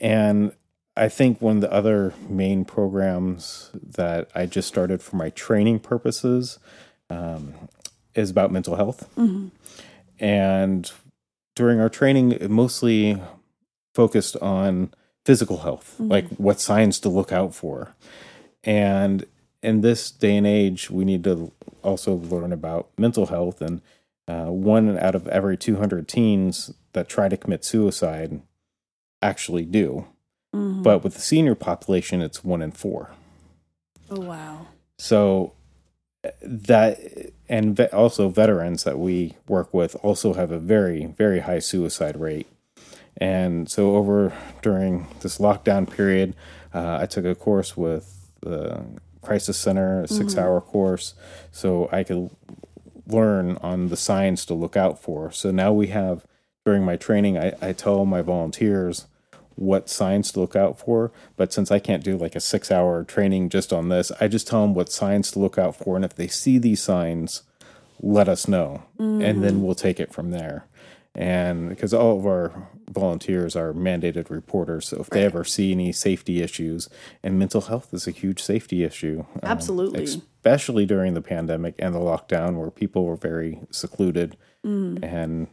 And 0.00 0.52
I 0.96 1.08
think 1.08 1.40
one 1.40 1.56
of 1.56 1.62
the 1.62 1.72
other 1.72 2.14
main 2.28 2.64
programs 2.64 3.70
that 3.74 4.28
I 4.34 4.46
just 4.46 4.68
started 4.68 5.02
for 5.02 5.16
my 5.16 5.30
training 5.30 5.80
purposes 5.80 6.58
um, 7.10 7.54
is 8.14 8.30
about 8.30 8.50
mental 8.52 8.76
health. 8.76 9.08
Mm-hmm. 9.16 9.48
And 10.22 10.90
during 11.56 11.80
our 11.80 11.88
training, 11.88 12.32
it 12.32 12.48
mostly 12.50 13.20
focused 13.92 14.36
on 14.36 14.94
physical 15.26 15.58
health, 15.58 15.94
mm-hmm. 15.94 16.10
like 16.10 16.28
what 16.36 16.60
signs 16.60 16.98
to 17.00 17.08
look 17.08 17.32
out 17.32 17.54
for. 17.54 17.94
And 18.64 19.26
in 19.62 19.80
this 19.80 20.10
day 20.10 20.36
and 20.36 20.46
age, 20.46 20.90
we 20.90 21.04
need 21.04 21.24
to 21.24 21.52
also 21.82 22.14
learn 22.14 22.52
about 22.52 22.88
mental 22.96 23.26
health. 23.26 23.60
And 23.60 23.82
uh, 24.28 24.46
one 24.46 24.96
out 24.98 25.16
of 25.16 25.26
every 25.28 25.56
200 25.56 26.06
teens 26.08 26.72
that 26.92 27.08
try 27.08 27.28
to 27.28 27.36
commit 27.36 27.64
suicide 27.64 28.40
actually 29.20 29.64
do. 29.64 30.06
Mm-hmm. 30.54 30.82
But 30.82 31.02
with 31.02 31.14
the 31.14 31.20
senior 31.20 31.56
population, 31.56 32.22
it's 32.22 32.44
one 32.44 32.62
in 32.62 32.70
four. 32.70 33.10
Oh, 34.08 34.20
wow. 34.20 34.66
So 34.98 35.54
that, 36.42 36.98
and 37.48 37.78
also 37.92 38.28
veterans 38.28 38.84
that 38.84 38.98
we 38.98 39.34
work 39.48 39.72
with 39.74 39.96
also 40.02 40.34
have 40.34 40.50
a 40.50 40.58
very, 40.58 41.06
very 41.06 41.40
high 41.40 41.58
suicide 41.58 42.18
rate. 42.18 42.46
And 43.16 43.70
so, 43.70 43.96
over 43.96 44.32
during 44.62 45.06
this 45.20 45.38
lockdown 45.38 45.90
period, 45.90 46.34
uh, 46.72 46.98
I 47.00 47.06
took 47.06 47.24
a 47.24 47.34
course 47.34 47.76
with 47.76 48.30
the 48.40 48.84
Crisis 49.20 49.58
Center, 49.58 50.02
a 50.02 50.08
six 50.08 50.36
hour 50.36 50.60
mm-hmm. 50.60 50.70
course, 50.70 51.14
so 51.50 51.88
I 51.92 52.04
could 52.04 52.30
learn 53.06 53.58
on 53.58 53.88
the 53.88 53.96
signs 53.96 54.46
to 54.46 54.54
look 54.54 54.76
out 54.76 55.00
for. 55.00 55.30
So 55.30 55.50
now 55.50 55.72
we 55.72 55.88
have, 55.88 56.24
during 56.64 56.84
my 56.84 56.96
training, 56.96 57.36
I, 57.36 57.52
I 57.60 57.72
tell 57.72 58.04
my 58.04 58.22
volunteers 58.22 59.06
what 59.56 59.88
signs 59.88 60.32
to 60.32 60.40
look 60.40 60.56
out 60.56 60.78
for. 60.78 61.12
But 61.36 61.52
since 61.52 61.70
I 61.70 61.78
can't 61.78 62.04
do 62.04 62.16
like 62.16 62.34
a 62.34 62.40
six 62.40 62.70
hour 62.70 63.04
training 63.04 63.48
just 63.48 63.72
on 63.72 63.88
this, 63.88 64.12
I 64.20 64.28
just 64.28 64.46
tell 64.46 64.62
them 64.62 64.74
what 64.74 64.92
signs 64.92 65.30
to 65.32 65.38
look 65.38 65.58
out 65.58 65.76
for. 65.76 65.96
And 65.96 66.04
if 66.04 66.14
they 66.14 66.28
see 66.28 66.58
these 66.58 66.82
signs, 66.82 67.42
let 68.00 68.28
us 68.28 68.48
know. 68.48 68.82
Mm. 68.98 69.24
And 69.24 69.44
then 69.44 69.54
mm-hmm. 69.54 69.62
we'll 69.62 69.74
take 69.74 70.00
it 70.00 70.12
from 70.12 70.30
there 70.30 70.66
and 71.14 71.68
because 71.68 71.92
all 71.92 72.18
of 72.18 72.26
our 72.26 72.68
volunteers 72.88 73.54
are 73.54 73.72
mandated 73.72 74.30
reporters 74.30 74.88
so 74.88 75.00
if 75.00 75.10
they 75.10 75.24
ever 75.24 75.44
see 75.44 75.72
any 75.72 75.92
safety 75.92 76.40
issues 76.42 76.88
and 77.22 77.38
mental 77.38 77.62
health 77.62 77.92
is 77.92 78.06
a 78.06 78.10
huge 78.10 78.42
safety 78.42 78.82
issue 78.82 79.24
um, 79.34 79.40
absolutely 79.42 80.00
um, 80.00 80.04
especially 80.04 80.86
during 80.86 81.14
the 81.14 81.20
pandemic 81.20 81.74
and 81.78 81.94
the 81.94 81.98
lockdown 81.98 82.54
where 82.54 82.70
people 82.70 83.04
were 83.04 83.16
very 83.16 83.60
secluded 83.70 84.36
mm. 84.64 85.02
and 85.02 85.48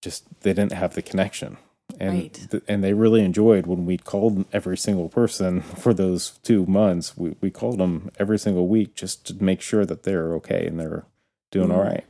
just 0.00 0.24
they 0.42 0.52
didn't 0.52 0.72
have 0.72 0.94
the 0.94 1.02
connection 1.02 1.56
and 2.00 2.12
right. 2.12 2.46
th- 2.50 2.62
and 2.68 2.82
they 2.82 2.92
really 2.92 3.24
enjoyed 3.24 3.66
when 3.66 3.86
we 3.86 3.96
called 3.96 4.44
every 4.52 4.76
single 4.76 5.08
person 5.08 5.60
for 5.82 5.92
those 5.94 6.38
two 6.42 6.66
months 6.66 7.16
we, 7.16 7.34
we 7.40 7.50
called 7.50 7.78
them 7.78 8.10
every 8.18 8.38
single 8.38 8.68
week 8.68 8.94
just 8.94 9.26
to 9.26 9.42
make 9.42 9.60
sure 9.60 9.84
that 9.84 10.04
they're 10.04 10.34
okay 10.34 10.66
and 10.66 10.78
they're 10.78 11.04
doing 11.50 11.68
mm. 11.68 11.74
all 11.74 11.82
right 11.82 12.04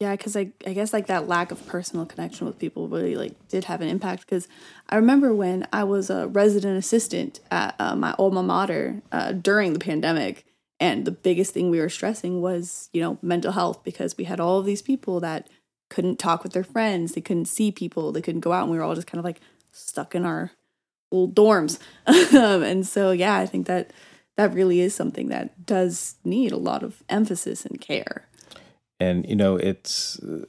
yeah, 0.00 0.12
because 0.12 0.36
I, 0.36 0.52
I 0.64 0.74
guess 0.74 0.92
like 0.92 1.08
that 1.08 1.26
lack 1.26 1.50
of 1.50 1.66
personal 1.66 2.06
connection 2.06 2.46
with 2.46 2.58
people 2.58 2.86
really 2.88 3.16
like 3.16 3.34
did 3.48 3.64
have 3.64 3.80
an 3.80 3.88
impact. 3.88 4.20
Because 4.20 4.46
I 4.88 4.96
remember 4.96 5.34
when 5.34 5.66
I 5.72 5.82
was 5.82 6.08
a 6.08 6.28
resident 6.28 6.78
assistant 6.78 7.40
at 7.50 7.74
uh, 7.80 7.96
my 7.96 8.14
alma 8.16 8.44
mater 8.44 9.02
uh, 9.10 9.32
during 9.32 9.72
the 9.72 9.80
pandemic, 9.80 10.44
and 10.78 11.04
the 11.04 11.10
biggest 11.10 11.52
thing 11.52 11.68
we 11.68 11.80
were 11.80 11.88
stressing 11.88 12.40
was 12.40 12.90
you 12.92 13.00
know 13.00 13.18
mental 13.22 13.50
health 13.50 13.82
because 13.82 14.16
we 14.16 14.24
had 14.24 14.38
all 14.38 14.60
of 14.60 14.66
these 14.66 14.82
people 14.82 15.18
that 15.18 15.48
couldn't 15.88 16.18
talk 16.18 16.42
with 16.42 16.52
their 16.52 16.64
friends, 16.64 17.12
they 17.12 17.20
couldn't 17.20 17.46
see 17.46 17.70
people, 17.70 18.12
they 18.12 18.22
couldn't 18.22 18.40
go 18.40 18.52
out, 18.52 18.62
and 18.62 18.70
we 18.70 18.78
were 18.78 18.84
all 18.84 18.94
just 18.94 19.06
kind 19.06 19.18
of 19.18 19.24
like 19.24 19.40
stuck 19.72 20.14
in 20.14 20.24
our 20.24 20.52
old 21.10 21.34
dorms. 21.34 21.78
Um, 22.34 22.62
and 22.62 22.86
so 22.86 23.10
yeah, 23.10 23.36
I 23.36 23.46
think 23.46 23.66
that 23.66 23.92
that 24.36 24.52
really 24.52 24.80
is 24.80 24.94
something 24.94 25.28
that 25.28 25.66
does 25.66 26.16
need 26.24 26.52
a 26.52 26.56
lot 26.56 26.82
of 26.82 27.02
emphasis 27.08 27.64
and 27.64 27.80
care. 27.80 28.28
And 29.00 29.26
you 29.28 29.36
know 29.36 29.56
it's 29.56 30.18
uh, 30.20 30.44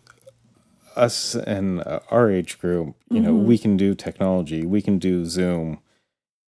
us 0.95 1.35
and 1.35 1.81
uh, 1.81 1.99
our 2.11 2.29
age 2.29 2.59
group 2.59 2.95
you 3.09 3.17
mm-hmm. 3.17 3.25
know 3.25 3.33
we 3.33 3.57
can 3.57 3.77
do 3.77 3.95
technology. 3.95 4.65
We 4.65 4.81
can 4.81 4.99
do 4.99 5.25
zoom 5.25 5.79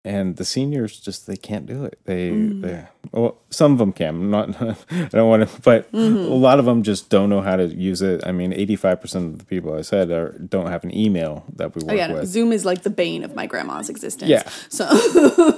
and 0.03 0.37
the 0.37 0.45
seniors 0.45 0.99
just 0.99 1.27
they 1.27 1.37
can't 1.37 1.65
do 1.65 1.85
it 1.85 1.99
they 2.05 2.31
mm. 2.31 2.61
they 2.61 2.85
well 3.11 3.37
some 3.49 3.73
of 3.73 3.77
them 3.77 3.93
can 3.93 4.09
I'm 4.09 4.31
not 4.31 4.61
i 4.91 5.07
don't 5.11 5.29
want 5.29 5.47
to 5.47 5.61
but 5.61 5.91
mm-hmm. 5.91 6.17
a 6.17 6.35
lot 6.35 6.59
of 6.59 6.65
them 6.65 6.81
just 6.83 7.09
don't 7.09 7.29
know 7.29 7.41
how 7.41 7.55
to 7.55 7.67
use 7.67 8.01
it 8.01 8.25
i 8.25 8.31
mean 8.31 8.51
85% 8.51 9.15
of 9.15 9.39
the 9.39 9.45
people 9.45 9.77
i 9.77 9.81
said 9.81 10.09
are 10.09 10.31
don't 10.39 10.67
have 10.67 10.83
an 10.83 10.95
email 10.95 11.45
that 11.55 11.75
we 11.75 11.83
work 11.83 11.91
oh, 11.91 11.95
yeah, 11.95 12.11
with 12.11 12.27
zoom 12.27 12.51
is 12.51 12.65
like 12.65 12.81
the 12.81 12.89
bane 12.89 13.23
of 13.23 13.35
my 13.35 13.45
grandma's 13.45 13.89
existence 13.89 14.29
yeah 14.29 14.49
so 14.69 14.89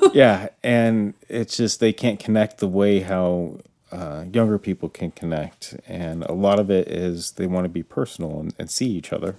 yeah 0.14 0.50
and 0.62 1.14
it's 1.30 1.56
just 1.56 1.80
they 1.80 1.94
can't 1.94 2.20
connect 2.20 2.58
the 2.58 2.68
way 2.68 3.00
how 3.00 3.60
uh, 3.94 4.26
younger 4.34 4.58
people 4.58 4.90
can 4.90 5.12
connect, 5.12 5.76
and 5.88 6.24
a 6.24 6.34
lot 6.34 6.60
of 6.60 6.72
it 6.72 6.88
is 6.88 7.34
they 7.34 7.46
want 7.46 7.66
to 7.66 7.70
be 7.70 7.84
personal 7.84 8.40
and, 8.40 8.56
and 8.58 8.72
see 8.72 8.88
each 8.88 9.14
other. 9.14 9.36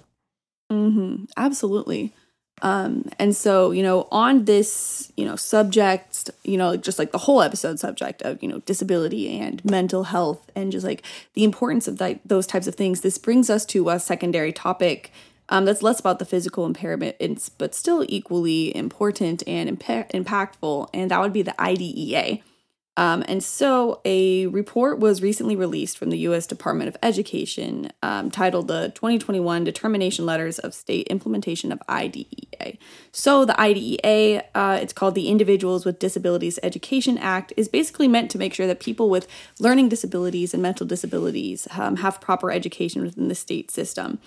Mm-hmm. 0.71 1.25
Absolutely. 1.35 2.13
Um, 2.61 3.09
and 3.19 3.35
so, 3.35 3.71
you 3.71 3.83
know, 3.83 4.07
on 4.11 4.45
this, 4.45 5.11
you 5.17 5.25
know, 5.25 5.35
subject, 5.35 6.29
you 6.43 6.57
know, 6.57 6.77
just 6.77 6.97
like 6.97 7.11
the 7.11 7.17
whole 7.17 7.41
episode 7.41 7.79
subject 7.79 8.21
of, 8.21 8.41
you 8.41 8.47
know, 8.47 8.59
disability 8.59 9.37
and 9.37 9.63
mental 9.65 10.05
health 10.05 10.49
and 10.55 10.71
just 10.71 10.85
like 10.85 11.03
the 11.33 11.43
importance 11.43 11.87
of 11.87 11.97
that, 11.97 12.21
those 12.25 12.47
types 12.47 12.67
of 12.67 12.75
things, 12.75 13.01
this 13.01 13.17
brings 13.17 13.49
us 13.49 13.65
to 13.65 13.89
a 13.89 13.99
secondary 13.99 14.53
topic 14.53 15.11
um, 15.49 15.65
that's 15.65 15.83
less 15.83 15.99
about 15.99 16.19
the 16.19 16.25
physical 16.25 16.65
impairment, 16.65 17.17
but 17.57 17.75
still 17.75 18.05
equally 18.09 18.75
important 18.75 19.43
and 19.45 19.69
impa- 19.69 20.09
impactful, 20.11 20.89
and 20.93 21.11
that 21.11 21.21
would 21.21 21.33
be 21.33 21.43
the 21.43 21.59
IDEA. 21.61 22.39
Um, 22.97 23.23
and 23.27 23.43
so 23.43 23.99
a 24.05 24.47
report 24.47 24.99
was 24.99 25.21
recently 25.21 25.55
released 25.55 25.97
from 25.97 26.11
the 26.11 26.17
U.S. 26.19 26.47
Department 26.47 26.87
of 26.87 26.95
Education 27.03 27.91
um, 28.01 28.31
titled 28.31 28.67
the 28.67 28.91
2021 28.95 29.63
Determination 29.65 30.25
Letters 30.25 30.59
of 30.59 30.73
State 30.73 31.07
Implementation 31.07 31.71
of 31.71 31.81
IDEA. 31.89 32.77
So 33.11 33.43
the 33.43 33.59
IDEA, 33.59 34.45
uh, 34.55 34.79
it's 34.81 34.93
called 34.93 35.15
the 35.15 35.27
Individuals 35.27 35.85
with 35.85 35.99
Disabilities 35.99 36.57
Education 36.63 37.17
Act, 37.17 37.51
is 37.57 37.67
basically 37.67 38.07
meant 38.07 38.31
to 38.31 38.37
make 38.37 38.53
sure 38.53 38.67
that 38.67 38.79
people 38.79 39.09
with 39.09 39.27
learning 39.59 39.89
disabilities 39.89 40.53
and 40.53 40.63
mental 40.63 40.87
disabilities 40.87 41.67
um, 41.77 41.97
have 41.97 42.21
proper 42.21 42.49
education 42.49 43.03
within 43.03 43.27
the 43.27 43.35
state 43.35 43.71
system. 43.71 44.19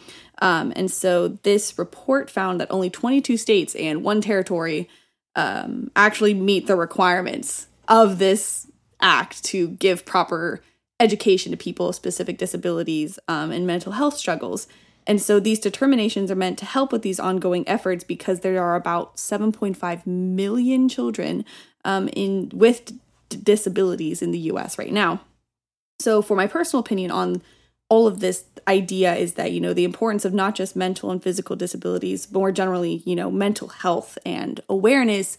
Um, 0.42 0.74
and 0.76 0.90
so 0.90 1.28
this 1.28 1.78
report 1.78 2.28
found 2.30 2.60
that 2.60 2.70
only 2.70 2.90
22 2.90 3.38
states 3.38 3.74
and 3.74 4.04
one 4.04 4.20
territory 4.20 4.88
um, 5.34 5.90
actually 5.96 6.34
meet 6.34 6.66
the 6.66 6.76
requirements 6.76 7.68
of 7.88 8.18
this 8.18 8.70
act 9.00 9.44
to 9.44 9.68
give 9.68 10.04
proper 10.04 10.62
education 11.00 11.52
to 11.52 11.56
people 11.56 11.86
with 11.86 11.96
specific 11.96 12.38
disabilities 12.38 13.18
um, 13.28 13.50
and 13.50 13.66
mental 13.66 13.92
health 13.92 14.16
struggles. 14.16 14.66
And 15.06 15.22
so 15.22 15.40
these 15.40 15.58
determinations 15.58 16.30
are 16.30 16.36
meant 16.36 16.58
to 16.58 16.66
help 16.66 16.92
with 16.92 17.02
these 17.02 17.18
ongoing 17.18 17.66
efforts 17.66 18.04
because 18.04 18.40
there 18.40 18.62
are 18.62 18.76
about 18.76 19.16
7.5 19.16 20.06
million 20.06 20.88
children 20.88 21.44
um, 21.84 22.08
in 22.08 22.50
with 22.52 22.92
disabilities 23.30 24.20
in 24.20 24.32
the 24.32 24.38
U.S. 24.38 24.78
right 24.78 24.92
now. 24.92 25.22
So, 26.00 26.22
for 26.22 26.36
my 26.36 26.46
personal 26.46 26.80
opinion 26.80 27.10
on 27.10 27.42
all 27.88 28.06
of 28.06 28.20
this 28.20 28.44
idea 28.66 29.14
is 29.14 29.34
that 29.34 29.52
you 29.52 29.60
know 29.60 29.72
the 29.72 29.84
importance 29.84 30.24
of 30.24 30.34
not 30.34 30.54
just 30.54 30.76
mental 30.76 31.10
and 31.10 31.22
physical 31.22 31.56
disabilities, 31.56 32.26
but 32.26 32.38
more 32.38 32.52
generally, 32.52 33.02
you 33.06 33.16
know, 33.16 33.30
mental 33.30 33.68
health 33.68 34.18
and 34.26 34.60
awareness 34.68 35.38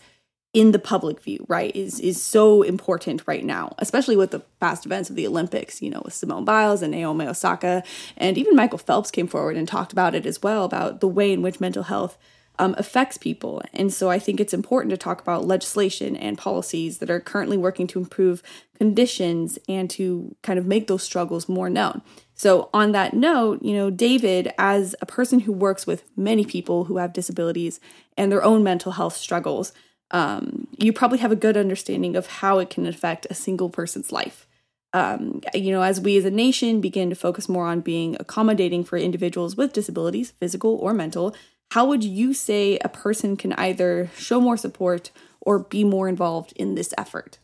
in 0.54 0.72
the 0.72 0.80
public 0.80 1.22
view, 1.22 1.46
right, 1.48 1.76
is 1.76 2.00
is 2.00 2.22
so 2.22 2.64
important 2.64 3.24
right 3.28 3.46
now, 3.46 3.76
especially 3.78 4.18
with 4.18 4.32
the 4.32 4.40
past 4.60 4.86
events 4.86 5.10
of 5.10 5.16
the 5.16 5.28
Olympics, 5.28 5.82
you 5.82 5.90
know, 5.90 6.02
with 6.04 6.14
Simone 6.14 6.46
Biles 6.46 6.82
and 6.82 6.92
Naomi 6.92 7.28
Osaka, 7.28 7.84
and 8.18 8.38
even 8.38 8.56
Michael 8.56 8.80
Phelps 8.80 9.12
came 9.12 9.28
forward 9.28 9.58
and 9.58 9.68
talked 9.68 9.92
about 9.92 10.16
it 10.16 10.26
as 10.26 10.42
well 10.42 10.64
about 10.64 11.02
the 11.02 11.08
way 11.08 11.32
in 11.32 11.42
which 11.42 11.60
mental 11.60 11.84
health 11.84 12.18
um, 12.60 12.76
affects 12.78 13.18
people. 13.18 13.62
And 13.74 13.92
so 13.92 14.10
I 14.10 14.20
think 14.20 14.40
it's 14.40 14.54
important 14.54 14.92
to 14.92 14.98
talk 14.98 15.22
about 15.22 15.48
legislation 15.48 16.16
and 16.16 16.38
policies 16.38 16.98
that 16.98 17.10
are 17.10 17.22
currently 17.22 17.58
working 17.58 17.88
to 17.88 18.00
improve 18.00 18.44
conditions 18.78 19.58
and 19.70 19.90
to 19.92 20.36
kind 20.44 20.60
of 20.60 20.66
make 20.66 20.88
those 20.88 21.02
struggles 21.02 21.48
more 21.48 21.70
known. 21.70 22.02
So, 22.36 22.70
on 22.74 22.94
that 22.94 23.14
note, 23.14 23.62
you 23.62 23.74
know, 23.74 23.90
David, 23.90 24.54
as 24.58 24.96
a 25.02 25.06
person 25.06 25.42
who 25.42 25.52
works 25.52 25.86
with 25.86 26.04
many 26.16 26.46
people 26.46 26.86
who 26.86 26.98
have 26.98 27.12
disabilities 27.12 27.82
and 28.18 28.32
their 28.32 28.44
own 28.44 28.64
mental 28.64 28.94
health 28.94 29.16
struggles, 29.18 29.74
um, 30.12 30.68
you 30.78 30.92
probably 30.92 31.20
have 31.20 31.32
a 31.32 31.36
good 31.36 31.58
understanding 31.58 32.16
of 32.16 32.28
how 32.28 32.60
it 32.60 32.70
can 32.70 32.86
affect 32.86 33.28
a 33.30 33.34
single 33.34 33.70
person's 33.70 34.12
life. 34.12 34.48
Um, 34.92 35.42
you 35.54 35.72
know, 35.72 35.84
as 35.84 36.02
we 36.02 36.18
as 36.18 36.26
a 36.26 36.32
nation 36.32 36.82
begin 36.82 37.10
to 37.10 37.16
focus 37.16 37.48
more 37.48 37.68
on 37.68 37.82
being 37.82 38.18
accommodating 38.20 38.84
for 38.84 38.98
individuals 38.98 39.56
with 39.56 39.74
disabilities, 39.74 40.32
physical 40.32 40.76
or 40.78 40.94
mental, 40.94 41.36
how 41.72 41.86
would 41.86 42.04
you 42.04 42.34
say 42.34 42.80
a 42.80 42.90
person 42.90 43.38
can 43.38 43.54
either 43.54 44.10
show 44.16 44.42
more 44.42 44.58
support 44.58 45.12
or 45.42 45.60
be 45.60 45.84
more 45.84 46.10
involved 46.10 46.54
in 46.56 46.74
this 46.74 46.94
effort? 46.98 47.38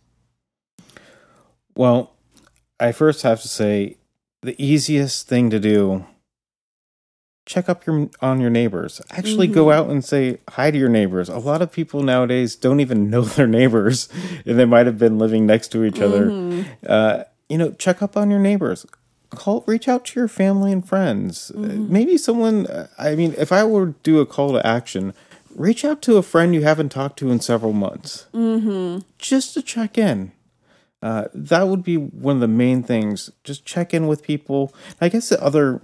Well, 1.75 2.13
I 2.79 2.91
first 2.91 3.21
have 3.21 3.41
to 3.41 3.47
say 3.47 3.97
the 4.41 4.55
easiest 4.63 5.27
thing 5.27 5.49
to 5.51 5.59
do 5.59 6.05
check 7.45 7.69
up 7.69 7.85
your 7.85 8.09
on 8.21 8.41
your 8.41 8.49
neighbors. 8.49 9.01
Actually 9.11 9.47
go 9.47 9.71
out 9.71 9.89
and 9.89 10.03
say 10.03 10.39
hi 10.49 10.71
to 10.71 10.77
your 10.77 10.89
neighbors. 10.89 11.29
A 11.29 11.37
lot 11.37 11.61
of 11.61 11.71
people 11.71 12.01
nowadays 12.01 12.55
don't 12.55 12.79
even 12.79 13.09
know 13.09 13.21
their 13.21 13.47
neighbors 13.47 14.09
and 14.45 14.59
they 14.59 14.65
might 14.65 14.85
have 14.85 14.97
been 14.97 15.17
living 15.17 15.45
next 15.45 15.69
to 15.69 15.83
each 15.83 15.99
other. 15.99 16.65
Uh, 16.85 17.23
you 17.47 17.57
know, 17.57 17.71
check 17.71 18.01
up 18.01 18.17
on 18.17 18.29
your 18.31 18.39
neighbors. 18.39 18.85
Call 19.31 19.63
reach 19.67 19.87
out 19.87 20.05
to 20.05 20.19
your 20.19 20.27
family 20.27 20.71
and 20.71 20.87
friends. 20.87 21.51
Uh, 21.51 21.59
maybe 21.59 22.17
someone 22.17 22.67
uh, 22.67 22.87
I 22.97 23.15
mean, 23.15 23.35
if 23.37 23.51
I 23.51 23.63
were 23.63 23.87
to 23.87 23.95
do 24.03 24.19
a 24.19 24.25
call 24.25 24.53
to 24.53 24.65
action, 24.65 25.13
reach 25.53 25.85
out 25.85 26.01
to 26.03 26.17
a 26.17 26.23
friend 26.23 26.53
you 26.55 26.63
haven't 26.63 26.89
talked 26.89 27.19
to 27.19 27.29
in 27.31 27.39
several 27.39 27.73
months. 27.73 28.27
Just 29.17 29.53
to 29.53 29.61
check 29.61 29.97
in. 29.97 30.31
Uh, 31.01 31.25
that 31.35 31.67
would 31.67 31.83
be 31.83 31.97
one 31.97 32.37
of 32.37 32.41
the 32.41 32.47
main 32.47 32.81
things. 32.81 33.29
Just 33.43 33.63
check 33.65 33.93
in 33.93 34.07
with 34.07 34.23
people. 34.23 34.73
I 34.99 35.09
guess 35.09 35.29
the 35.29 35.39
other 35.43 35.79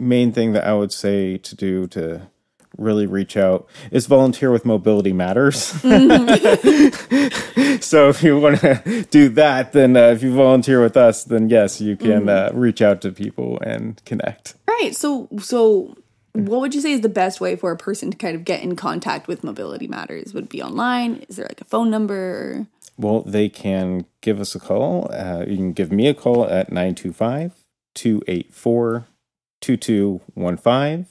main 0.00 0.32
thing 0.32 0.52
that 0.52 0.64
I 0.64 0.74
would 0.74 0.92
say 0.92 1.38
to 1.38 1.56
do 1.56 1.86
to 1.88 2.28
really 2.76 3.06
reach 3.06 3.36
out 3.36 3.68
is 3.90 4.06
volunteer 4.06 4.50
with 4.50 4.64
Mobility 4.64 5.12
Matters. 5.12 5.58
so 7.80 8.08
if 8.08 8.22
you 8.22 8.38
want 8.40 8.60
to 8.60 9.06
do 9.10 9.28
that, 9.30 9.72
then 9.72 9.96
uh, 9.96 10.08
if 10.08 10.22
you 10.22 10.34
volunteer 10.34 10.82
with 10.82 10.96
us, 10.96 11.24
then 11.24 11.48
yes, 11.48 11.80
you 11.80 11.96
can 11.96 12.28
uh, 12.28 12.50
reach 12.52 12.82
out 12.82 13.00
to 13.02 13.10
people 13.12 13.58
and 13.60 14.04
connect. 14.04 14.54
Right. 14.68 14.94
So 14.94 15.28
so 15.38 15.96
what 16.32 16.60
would 16.60 16.74
you 16.74 16.80
say 16.80 16.92
is 16.92 17.00
the 17.02 17.08
best 17.08 17.40
way 17.40 17.54
for 17.54 17.70
a 17.70 17.76
person 17.76 18.10
to 18.10 18.16
kind 18.16 18.34
of 18.34 18.44
get 18.44 18.62
in 18.62 18.74
contact 18.76 19.28
with 19.28 19.44
Mobility 19.44 19.86
Matters? 19.86 20.34
Would 20.34 20.44
it 20.44 20.50
be 20.50 20.62
online? 20.62 21.24
Is 21.28 21.36
there 21.36 21.46
like 21.46 21.60
a 21.60 21.64
phone 21.64 21.90
number? 21.90 22.66
Well, 22.96 23.22
they 23.22 23.48
can 23.48 24.06
give 24.20 24.40
us 24.40 24.54
a 24.54 24.60
call. 24.60 25.10
Uh, 25.12 25.44
you 25.46 25.56
can 25.56 25.72
give 25.72 25.92
me 25.92 26.08
a 26.08 26.14
call 26.14 26.44
at 26.44 26.70
925 26.70 27.52
284 27.94 29.06
2215, 29.64 31.06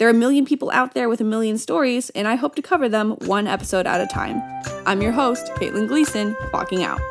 There 0.00 0.08
are 0.08 0.12
a 0.12 0.14
million 0.14 0.46
people 0.46 0.70
out 0.70 0.94
there 0.94 1.10
with 1.10 1.20
a 1.20 1.24
million 1.24 1.58
stories, 1.58 2.08
and 2.14 2.26
I 2.26 2.34
hope 2.34 2.54
to 2.54 2.62
cover 2.62 2.88
them 2.88 3.10
one 3.26 3.46
episode 3.46 3.86
at 3.86 4.00
a 4.00 4.06
time. 4.06 4.40
I'm 4.86 5.02
your 5.02 5.12
host, 5.12 5.52
Caitlin 5.56 5.88
Gleason, 5.88 6.34
walking 6.54 6.82
out. 6.82 7.02